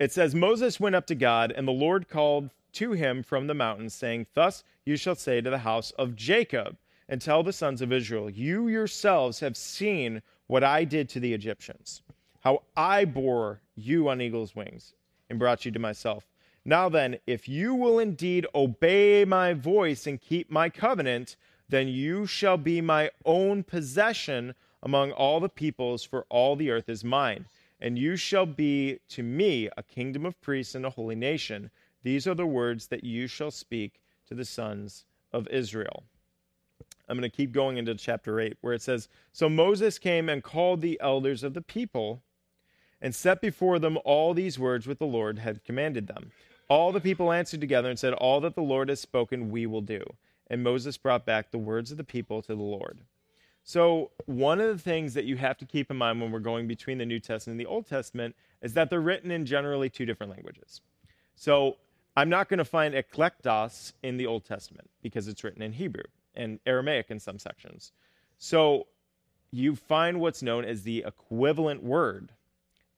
[0.00, 3.54] It says, Moses went up to God, and the Lord called to him from the
[3.54, 6.78] mountain, saying, Thus you shall say to the house of Jacob,
[7.08, 11.32] and tell the sons of Israel, You yourselves have seen what I did to the
[11.32, 12.02] Egyptians,
[12.40, 14.94] how I bore you on eagle's wings
[15.30, 16.24] and brought you to myself.
[16.64, 21.36] Now then, if you will indeed obey my voice and keep my covenant,
[21.68, 26.88] then you shall be my own possession among all the peoples, for all the earth
[26.88, 27.46] is mine.
[27.80, 31.70] And you shall be to me a kingdom of priests and a holy nation.
[32.02, 36.04] These are the words that you shall speak to the sons of Israel.
[37.08, 40.42] I'm going to keep going into chapter 8, where it says So Moses came and
[40.42, 42.22] called the elders of the people
[43.00, 46.32] and set before them all these words which the Lord had commanded them.
[46.68, 49.80] All the people answered together and said, All that the Lord has spoken, we will
[49.80, 50.02] do.
[50.48, 53.00] And Moses brought back the words of the people to the Lord.
[53.64, 56.66] So, one of the things that you have to keep in mind when we're going
[56.66, 60.06] between the New Testament and the Old Testament is that they're written in generally two
[60.06, 60.80] different languages.
[61.36, 61.76] So,
[62.16, 66.02] I'm not going to find eklektos in the Old Testament because it's written in Hebrew
[66.38, 67.92] and Aramaic in some sections.
[68.38, 68.86] So,
[69.50, 72.32] you find what's known as the equivalent word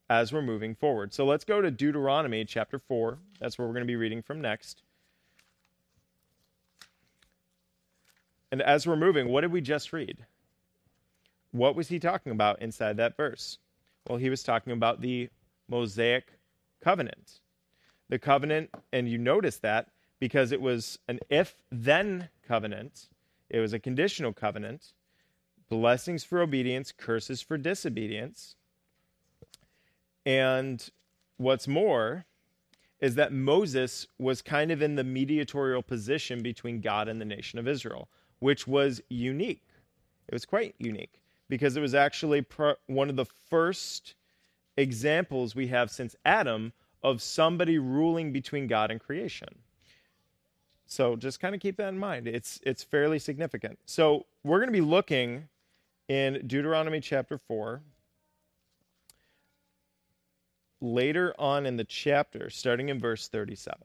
[0.08, 1.14] as we're moving forward.
[1.14, 3.18] So let's go to Deuteronomy chapter 4.
[3.38, 4.82] That's where we're going to be reading from next.
[8.50, 10.26] And as we're moving, what did we just read?
[11.52, 13.58] What was he talking about inside that verse?
[14.08, 15.30] Well, he was talking about the
[15.68, 16.32] Mosaic
[16.82, 17.40] covenant.
[18.08, 23.08] The covenant, and you notice that because it was an if then covenant,
[23.50, 24.92] it was a conditional covenant.
[25.68, 28.56] Blessings for obedience, curses for disobedience.
[30.24, 30.88] And
[31.36, 32.26] what's more
[33.00, 37.58] is that Moses was kind of in the mediatorial position between God and the nation
[37.58, 38.08] of Israel.
[38.40, 39.68] which was unique.
[40.26, 42.44] It was quite unique because it was actually
[42.86, 44.14] one of the first
[44.76, 46.72] examples we have since Adam
[47.02, 49.48] of somebody ruling between God and creation.
[50.90, 52.26] So just kind of keep that in mind.
[52.26, 53.78] It's it's fairly significant.
[53.86, 55.48] So we're going to be looking
[56.08, 57.80] in Deuteronomy chapter 4
[60.80, 63.78] later on in the chapter starting in verse 37.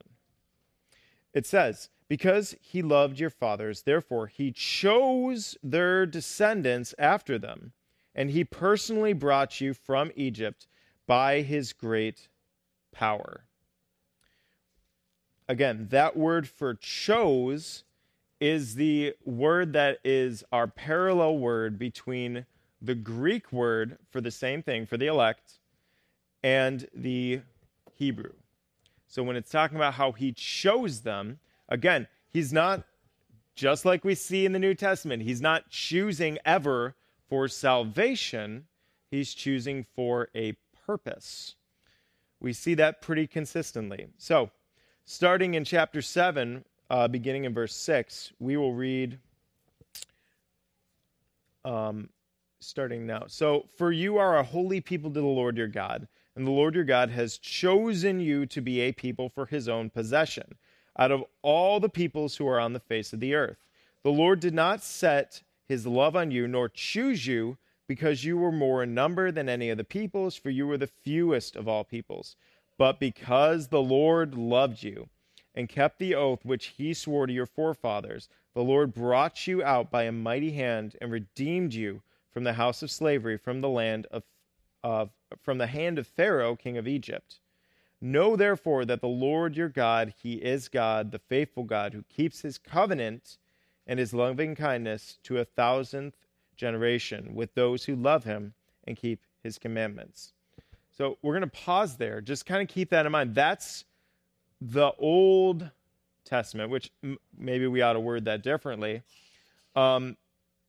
[1.32, 7.74] It says, "Because he loved your fathers, therefore he chose their descendants after them,
[8.16, 10.66] and he personally brought you from Egypt
[11.06, 12.30] by his great
[12.92, 13.45] power.
[15.48, 17.84] Again, that word for chose
[18.40, 22.46] is the word that is our parallel word between
[22.82, 25.60] the Greek word for the same thing, for the elect,
[26.44, 27.42] and the
[27.94, 28.34] Hebrew.
[29.08, 31.40] So when it's talking about how he chose them,
[31.70, 32.84] again, he's not,
[33.56, 36.96] just like we see in the New Testament, he's not choosing ever
[37.30, 38.66] for salvation,
[39.10, 41.56] he's choosing for a purpose.
[42.40, 44.08] We see that pretty consistently.
[44.18, 44.52] So,
[45.06, 49.20] starting in chapter 7, uh, beginning in verse 6, we will read
[51.64, 52.10] um,
[52.60, 53.24] starting now.
[53.28, 56.76] So, for you are a holy people to the Lord your God, and the Lord
[56.76, 60.56] your God has chosen you to be a people for his own possession
[60.98, 63.58] out of all the peoples who are on the face of the earth.
[64.04, 68.52] The Lord did not set his love on you, nor choose you because you were
[68.52, 71.84] more in number than any of the peoples, for you were the fewest of all
[71.84, 72.36] peoples.
[72.78, 75.10] But because the Lord loved you
[75.54, 79.90] and kept the oath which he swore to your forefathers, the Lord brought you out
[79.90, 82.02] by a mighty hand and redeemed you
[82.32, 84.24] from the house of slavery, from the land of,
[84.84, 85.12] of
[85.42, 87.40] from the hand of Pharaoh, king of Egypt.
[88.02, 92.42] Know therefore that the Lord your God, he is God, the faithful God, who keeps
[92.42, 93.38] his covenant
[93.88, 98.54] and his loving kindness to a thousandth generation with those who love him
[98.84, 100.34] and keep his commandments.
[100.98, 102.22] So we're going to pause there.
[102.22, 103.36] Just kind of keep that in mind.
[103.36, 103.86] That's
[104.62, 105.70] the Old
[106.24, 109.04] Testament, which m- maybe we ought to word that differently.
[109.76, 110.16] Um,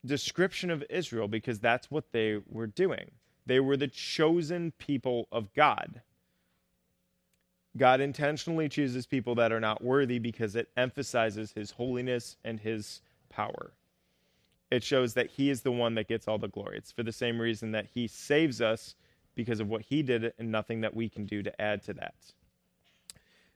[0.05, 3.11] description of Israel, because that's what they were doing.
[3.47, 6.03] They were the chosen people of God.
[7.77, 13.03] God intentionally chooses people that are not worthy because it emphasizes his holiness and his
[13.29, 13.73] power
[14.71, 16.79] it shows that he is the one that gets all the glory.
[16.79, 18.95] It's for the same reason that he saves us
[19.37, 22.15] because of what he did and nothing that we can do to add to that.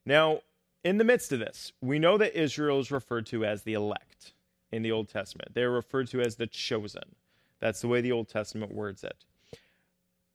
[0.07, 0.43] Now,
[0.85, 4.33] in the midst of this, we know that Israel is referred to as the elect
[4.71, 5.55] in the Old Testament.
[5.55, 7.17] They're referred to as the chosen.
[7.59, 9.25] That's the way the Old Testament words it.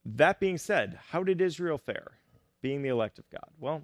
[0.05, 2.19] That being said, how did Israel fare,
[2.61, 3.49] being the elect of God?
[3.59, 3.81] Well,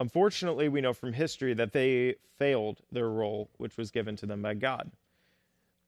[0.00, 4.42] unfortunately, we know from history that they failed their role, which was given to them
[4.42, 4.90] by God.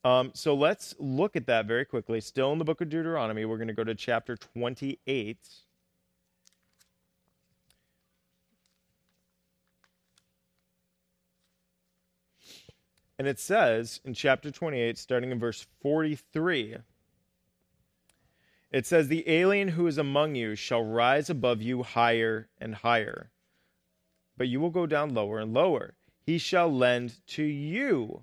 [0.03, 2.20] Um, so let's look at that very quickly.
[2.20, 5.36] Still in the book of Deuteronomy, we're going to go to chapter 28.
[13.18, 16.76] And it says in chapter 28, starting in verse 43,
[18.70, 23.30] it says, The alien who is among you shall rise above you higher and higher,
[24.38, 25.96] but you will go down lower and lower.
[26.22, 28.22] He shall lend to you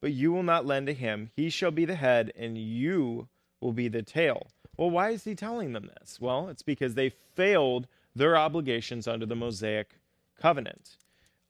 [0.00, 1.30] but you will not lend to him.
[1.34, 3.28] He shall be the head, and you
[3.60, 4.48] will be the tail.
[4.76, 6.20] Well, why is he telling them this?
[6.20, 9.98] Well, it's because they failed their obligations under the Mosaic
[10.40, 10.96] covenant.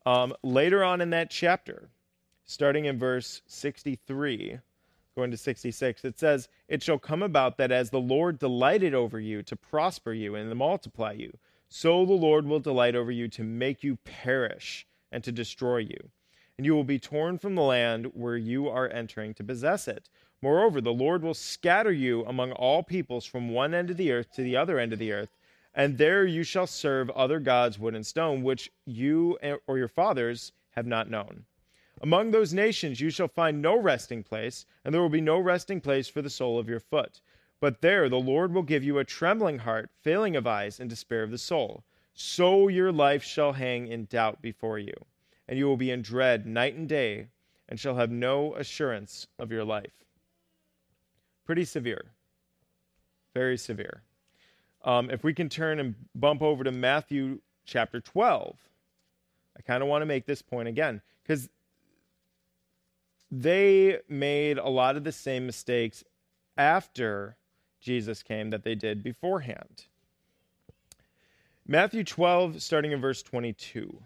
[0.07, 1.91] Um, later on in that chapter,
[2.47, 4.59] starting in verse 63,
[5.15, 9.21] going to 66, it says, It shall come about that as the Lord delighted over
[9.21, 11.37] you to prosper you and to multiply you,
[11.69, 16.11] so the Lord will delight over you to make you perish and to destroy you
[16.59, 20.11] and you will be torn from the land where you are entering to possess it.
[20.43, 24.33] Moreover, the Lord will scatter you among all peoples from one end of the earth
[24.33, 25.37] to the other end of the earth,
[25.73, 29.39] and there you shall serve other gods, wood and stone, which you
[29.69, 31.45] or your fathers have not known.
[32.03, 35.81] Among those nations you shall find no resting place, and there will be no resting
[35.81, 37.21] place for the sole of your foot.
[37.61, 41.23] But there the Lord will give you a trembling heart, failing of eyes, and despair
[41.23, 41.85] of the soul.
[42.15, 44.95] So your life shall hang in doubt before you
[45.49, 47.29] and you will be in dread night and day,
[47.69, 49.93] and shall have no assurance of your life.
[51.47, 52.13] Pretty severe.
[53.35, 54.03] Very severe.
[54.85, 58.57] Um, if we can turn and bump over to Matthew chapter 12,
[59.57, 61.49] I kind of want to make this point again because
[63.31, 66.05] they made a lot of the same mistakes
[66.57, 67.37] after
[67.81, 69.87] Jesus came that they did beforehand.
[71.67, 74.03] Matthew 12, starting in verse 22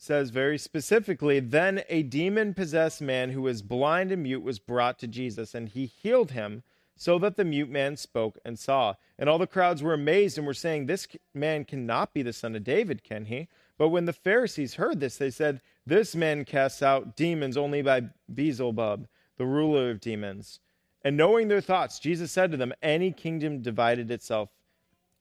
[0.00, 4.98] says very specifically Then a demon possessed man who was blind and mute was brought
[5.00, 6.62] to Jesus, and he healed him
[6.96, 8.94] so that the mute man spoke and saw.
[9.18, 12.56] And all the crowds were amazed and were saying, This man cannot be the son
[12.56, 13.48] of David, can he?
[13.76, 18.04] But when the Pharisees heard this, they said, This man casts out demons only by
[18.32, 20.60] Beelzebub, the ruler of demons.
[21.02, 24.48] And knowing their thoughts, Jesus said to them, Any kingdom divided itself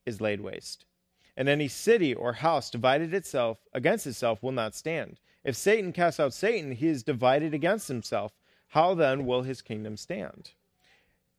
[0.06, 0.86] is laid waste
[1.40, 5.22] and any city or house divided itself against itself will not stand.
[5.46, 8.34] If Satan casts out Satan, he is divided against himself.
[8.68, 10.52] How then will his kingdom stand?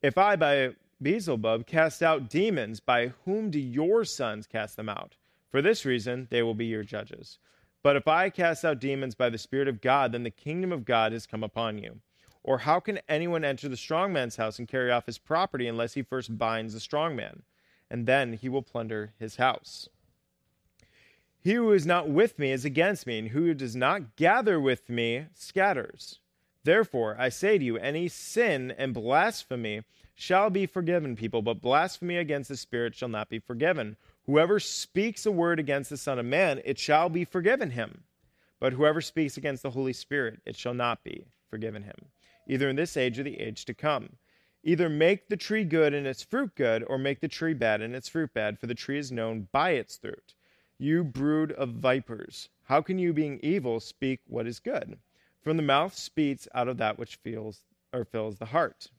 [0.00, 0.70] If I, by
[1.02, 5.16] Beelzebub, cast out demons, by whom do your sons cast them out?
[5.50, 7.38] For this reason, they will be your judges.
[7.82, 10.86] But if I cast out demons by the Spirit of God, then the kingdom of
[10.86, 12.00] God has come upon you.
[12.42, 15.92] Or how can anyone enter the strong man's house and carry off his property unless
[15.92, 17.42] he first binds the strong man?
[17.90, 19.88] And then he will plunder his house.
[21.42, 24.88] He who is not with me is against me, and who does not gather with
[24.90, 26.20] me scatters.
[26.64, 29.82] Therefore, I say to you, any sin and blasphemy
[30.14, 33.96] shall be forgiven people, but blasphemy against the Spirit shall not be forgiven.
[34.26, 38.04] Whoever speaks a word against the Son of Man, it shall be forgiven him.
[38.60, 41.96] But whoever speaks against the Holy Spirit, it shall not be forgiven him,
[42.46, 44.10] either in this age or the age to come.
[44.62, 47.94] Either make the tree good and its fruit good, or make the tree bad and
[47.94, 50.34] its fruit bad, for the tree is known by its fruit.
[50.78, 54.98] You brood of vipers, how can you, being evil, speak what is good?
[55.40, 58.90] From the mouth speaks out of that which feels or fills the heart.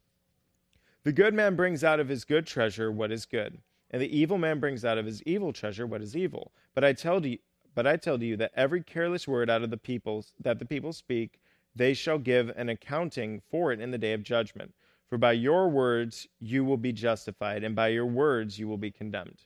[1.04, 3.60] The good man brings out of his good treasure what is good,
[3.92, 6.52] and the evil man brings out of his evil treasure what is evil.
[6.74, 7.38] But I tell you,
[7.76, 10.94] but I tell you that every careless word out of the people's that the people
[10.94, 11.40] speak,
[11.76, 14.74] they shall give an accounting for it in the day of judgment.
[15.12, 18.92] For by your words you will be justified, and by your words you will be
[18.92, 19.44] condemned.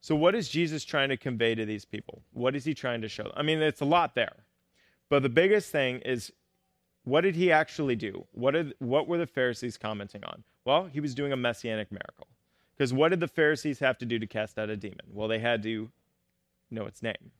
[0.00, 2.22] So, what is Jesus trying to convey to these people?
[2.32, 3.30] What is he trying to show?
[3.36, 4.36] I mean, it's a lot there.
[5.10, 6.32] But the biggest thing is
[7.04, 8.24] what did he actually do?
[8.32, 10.44] What, did, what were the Pharisees commenting on?
[10.64, 12.28] Well, he was doing a messianic miracle.
[12.74, 15.04] Because what did the Pharisees have to do to cast out a demon?
[15.12, 15.90] Well, they had to
[16.70, 17.32] know its name.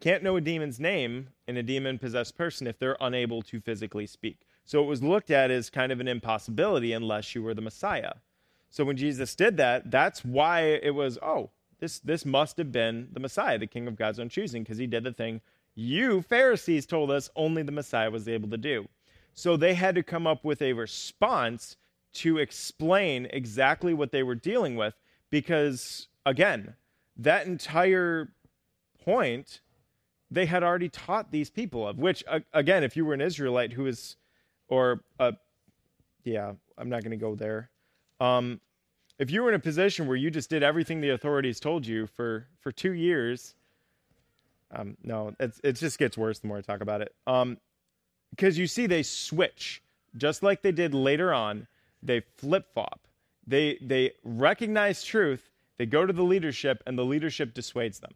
[0.00, 4.06] Can't know a demon's name in a demon possessed person if they're unable to physically
[4.06, 4.45] speak.
[4.66, 8.12] So it was looked at as kind of an impossibility unless you were the Messiah.
[8.68, 13.08] So when Jesus did that, that's why it was, oh, this, this must have been
[13.12, 15.40] the Messiah, the King of God's own choosing, because he did the thing
[15.76, 18.88] you Pharisees told us only the Messiah was able to do.
[19.34, 21.76] So they had to come up with a response
[22.14, 24.94] to explain exactly what they were dealing with,
[25.30, 26.74] because again,
[27.18, 28.32] that entire
[29.04, 29.60] point
[30.30, 33.84] they had already taught these people of, which, again, if you were an Israelite who
[33.84, 34.16] was
[34.68, 35.32] or uh,
[36.24, 37.70] yeah, I'm not going to go there.
[38.20, 38.60] Um,
[39.18, 42.06] if you were in a position where you just did everything the authorities told you
[42.06, 43.54] for for two years,
[44.72, 47.14] um, no, it's, it just gets worse the more I talk about it.
[47.26, 47.58] Um,
[48.30, 49.82] because you see, they switch
[50.16, 51.66] just like they did later on.
[52.02, 53.06] They flip flop.
[53.46, 55.48] They they recognize truth.
[55.78, 58.14] They go to the leadership, and the leadership dissuades them,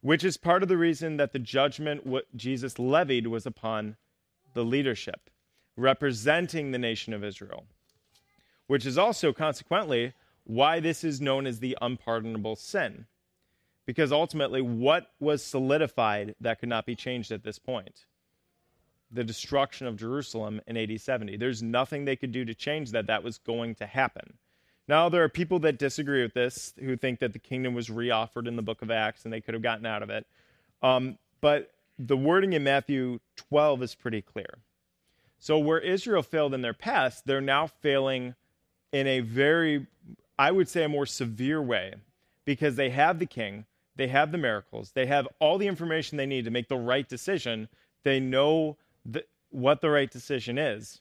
[0.00, 3.96] which is part of the reason that the judgment what Jesus levied was upon
[4.54, 5.30] the leadership
[5.76, 7.66] representing the nation of Israel,
[8.66, 10.12] which is also consequently
[10.44, 13.06] why this is known as the unpardonable sin.
[13.84, 18.06] Because ultimately, what was solidified that could not be changed at this point?
[19.12, 21.36] The destruction of Jerusalem in AD 70.
[21.36, 23.06] There's nothing they could do to change that.
[23.06, 24.38] That was going to happen.
[24.88, 28.46] Now, there are people that disagree with this who think that the kingdom was reoffered
[28.46, 30.26] in the book of Acts and they could have gotten out of it.
[30.82, 34.58] Um, but the wording in Matthew 12 is pretty clear.
[35.38, 38.34] So, where Israel failed in their past, they're now failing
[38.92, 39.86] in a very,
[40.38, 41.94] I would say, a more severe way
[42.44, 43.66] because they have the king,
[43.96, 47.08] they have the miracles, they have all the information they need to make the right
[47.08, 47.68] decision.
[48.02, 51.00] They know the, what the right decision is,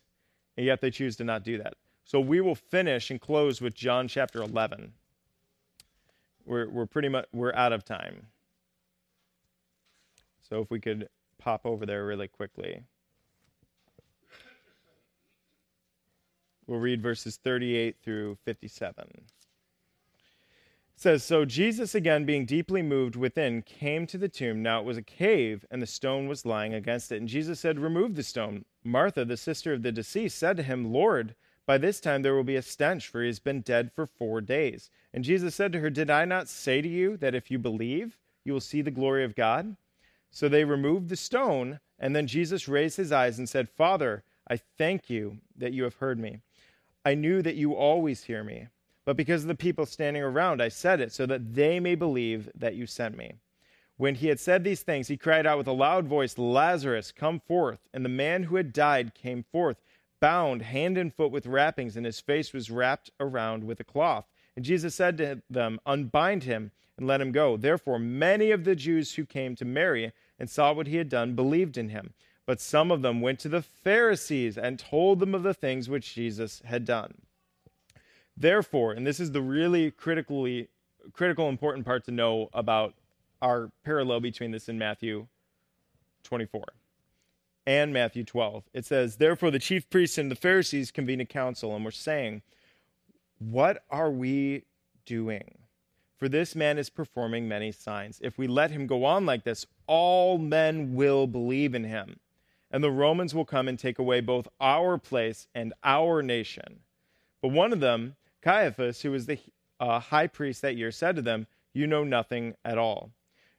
[0.58, 1.76] and yet they choose to not do that.
[2.04, 4.94] So, we will finish and close with John chapter 11.
[6.46, 8.28] We're, we're pretty much we're out of time.
[10.48, 12.84] So if we could pop over there really quickly.
[16.68, 19.06] We'll read verses 38 through 57.
[19.14, 19.24] It
[20.96, 24.64] says, So Jesus, again being deeply moved within, came to the tomb.
[24.64, 27.18] Now it was a cave, and the stone was lying against it.
[27.18, 28.66] And Jesus said, Remove the stone.
[28.84, 31.36] Martha, the sister of the deceased, said to him, Lord,
[31.66, 34.40] by this time there will be a stench, for he has been dead for four
[34.40, 34.90] days.
[35.14, 38.18] And Jesus said to her, Did I not say to you that if you believe,
[38.44, 39.76] you will see the glory of God?
[40.32, 44.58] So they removed the stone, and then Jesus raised his eyes and said, Father, I
[44.58, 46.42] thank you that you have heard me.
[47.06, 48.68] I knew that you always hear me,
[49.06, 52.50] but because of the people standing around, I said it so that they may believe
[52.56, 53.36] that you sent me.
[53.98, 57.40] When he had said these things, he cried out with a loud voice, Lazarus, come
[57.40, 57.80] forth.
[57.94, 59.78] And the man who had died came forth,
[60.20, 64.26] bound hand and foot with wrappings, and his face was wrapped around with a cloth.
[64.56, 67.56] And Jesus said to them, Unbind him and let him go.
[67.56, 71.36] Therefore, many of the Jews who came to Mary and saw what he had done
[71.36, 72.14] believed in him.
[72.46, 76.14] But some of them went to the Pharisees and told them of the things which
[76.14, 77.22] Jesus had done.
[78.38, 80.70] Therefore, and this is the really critically
[81.14, 82.94] critical important part to know about
[83.42, 85.28] our parallel between this in Matthew
[86.24, 86.64] 24
[87.66, 88.64] and Matthew 12.
[88.74, 92.42] It says, Therefore, the chief priests and the Pharisees convened a council and were saying,
[93.40, 94.64] What are we
[95.06, 95.60] doing?
[96.18, 98.20] For this man is performing many signs.
[98.22, 102.20] If we let him go on like this, all men will believe in him.
[102.72, 106.80] And the Romans will come and take away both our place and our nation.
[107.42, 109.40] But one of them, Caiaphas, who was the
[109.80, 113.12] uh, high priest that year, said to them, You know nothing at all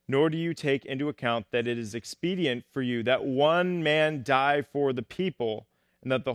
[0.09, 4.23] nor do you take into account that it is expedient for you that one man
[4.23, 5.67] die for the people
[6.03, 6.35] and that the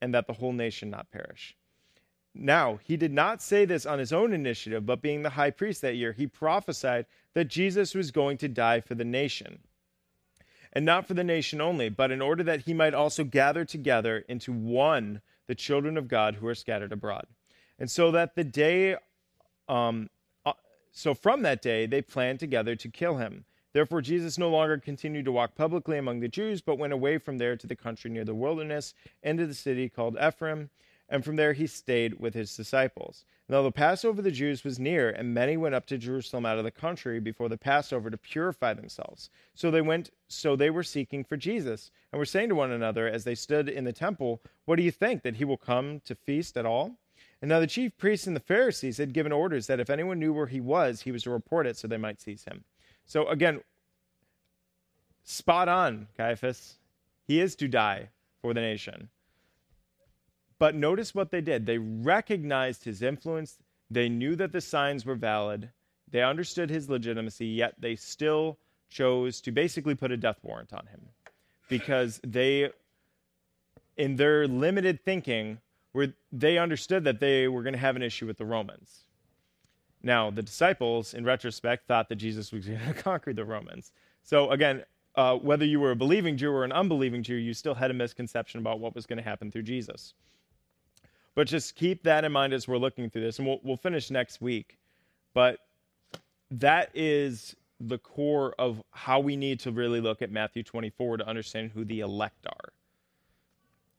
[0.00, 1.56] and that the whole nation not perish.
[2.32, 5.82] Now, he did not say this on his own initiative, but being the high priest
[5.82, 9.58] that year, he prophesied that Jesus was going to die for the nation.
[10.72, 14.24] And not for the nation only, but in order that he might also gather together
[14.28, 17.26] into one the children of God who are scattered abroad.
[17.78, 18.96] And so that the day
[19.68, 20.10] um,
[20.92, 23.44] so from that day, they planned together to kill him.
[23.72, 27.38] Therefore, Jesus no longer continued to walk publicly among the Jews, but went away from
[27.38, 30.70] there to the country near the wilderness, into the city called Ephraim,
[31.10, 33.24] and from there he stayed with his disciples.
[33.48, 36.58] Now the Passover of the Jews was near, and many went up to Jerusalem out
[36.58, 39.28] of the country before the Passover to purify themselves.
[39.54, 43.08] So they went, so they were seeking for Jesus, and were saying to one another
[43.08, 46.14] as they stood in the temple, What do you think, that he will come to
[46.14, 46.96] feast at all?
[47.42, 50.32] And now the chief priests and the Pharisees had given orders that if anyone knew
[50.32, 52.64] where he was, he was to report it so they might seize him.
[53.04, 53.62] So again,
[55.24, 56.76] spot on, Caiaphas.
[57.26, 58.10] He is to die
[58.42, 59.08] for the nation.
[60.60, 61.64] But notice what they did.
[61.64, 63.58] They recognized his influence.
[63.90, 65.70] They knew that the signs were valid.
[66.10, 68.58] They understood his legitimacy, yet they still
[68.90, 71.00] chose to basically put a death warrant on him
[71.68, 72.70] because they,
[73.96, 75.60] in their limited thinking,
[75.92, 79.04] where they understood that they were going to have an issue with the Romans.
[80.02, 83.92] Now, the disciples, in retrospect, thought that Jesus was going to conquer the Romans.
[84.24, 84.84] So, again,
[85.14, 87.94] uh, whether you were a believing Jew or an unbelieving Jew, you still had a
[87.94, 90.12] misconception about what was going to happen through Jesus.
[91.40, 94.10] But just keep that in mind as we're looking through this, and we'll, we'll finish
[94.10, 94.76] next week.
[95.32, 95.58] But
[96.50, 101.26] that is the core of how we need to really look at Matthew 24 to
[101.26, 102.72] understand who the elect are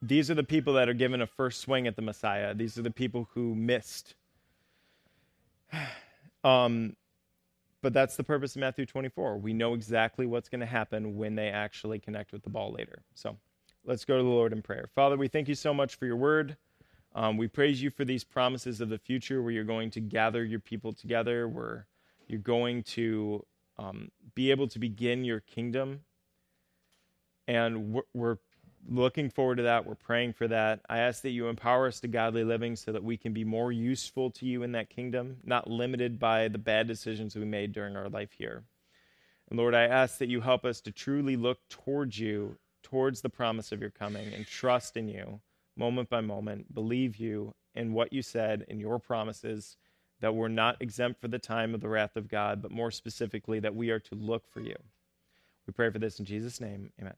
[0.02, 2.54] these are the people that are given a first swing at the Messiah.
[2.54, 4.16] These are the people who missed.
[6.44, 6.96] Um,
[7.84, 9.38] but that's the purpose of Matthew 24.
[9.38, 13.04] We know exactly what's going to happen when they actually connect with the ball later.
[13.14, 13.38] So
[13.86, 14.90] let's go to the Lord in prayer.
[14.96, 16.58] Father, we thank you so much for your word.
[17.14, 20.44] Um, we praise you for these promises of the future where you're going to gather
[20.44, 21.88] your people together, where
[22.28, 23.46] you're going to
[23.78, 26.02] um, be able to begin your kingdom.
[27.48, 28.38] And we're, we're
[28.88, 29.86] looking forward to that.
[29.86, 30.80] We're praying for that.
[30.90, 33.74] I ask that you empower us to godly living so that we can be more
[33.74, 37.98] useful to you in that kingdom, not limited by the bad decisions we made during
[37.98, 38.64] our life here.
[39.50, 43.30] And Lord, I ask that you help us to truly look towards you, towards the
[43.30, 45.42] promise of your coming, and trust in you
[45.82, 49.78] moment by moment, believe you in what you said in your promises,
[50.20, 53.60] that we're not exempt for the time of the wrath of God, but more specifically,
[53.60, 54.76] that we are to look for you.
[55.66, 56.92] We pray for this in Jesus' name.
[57.02, 57.16] Amen.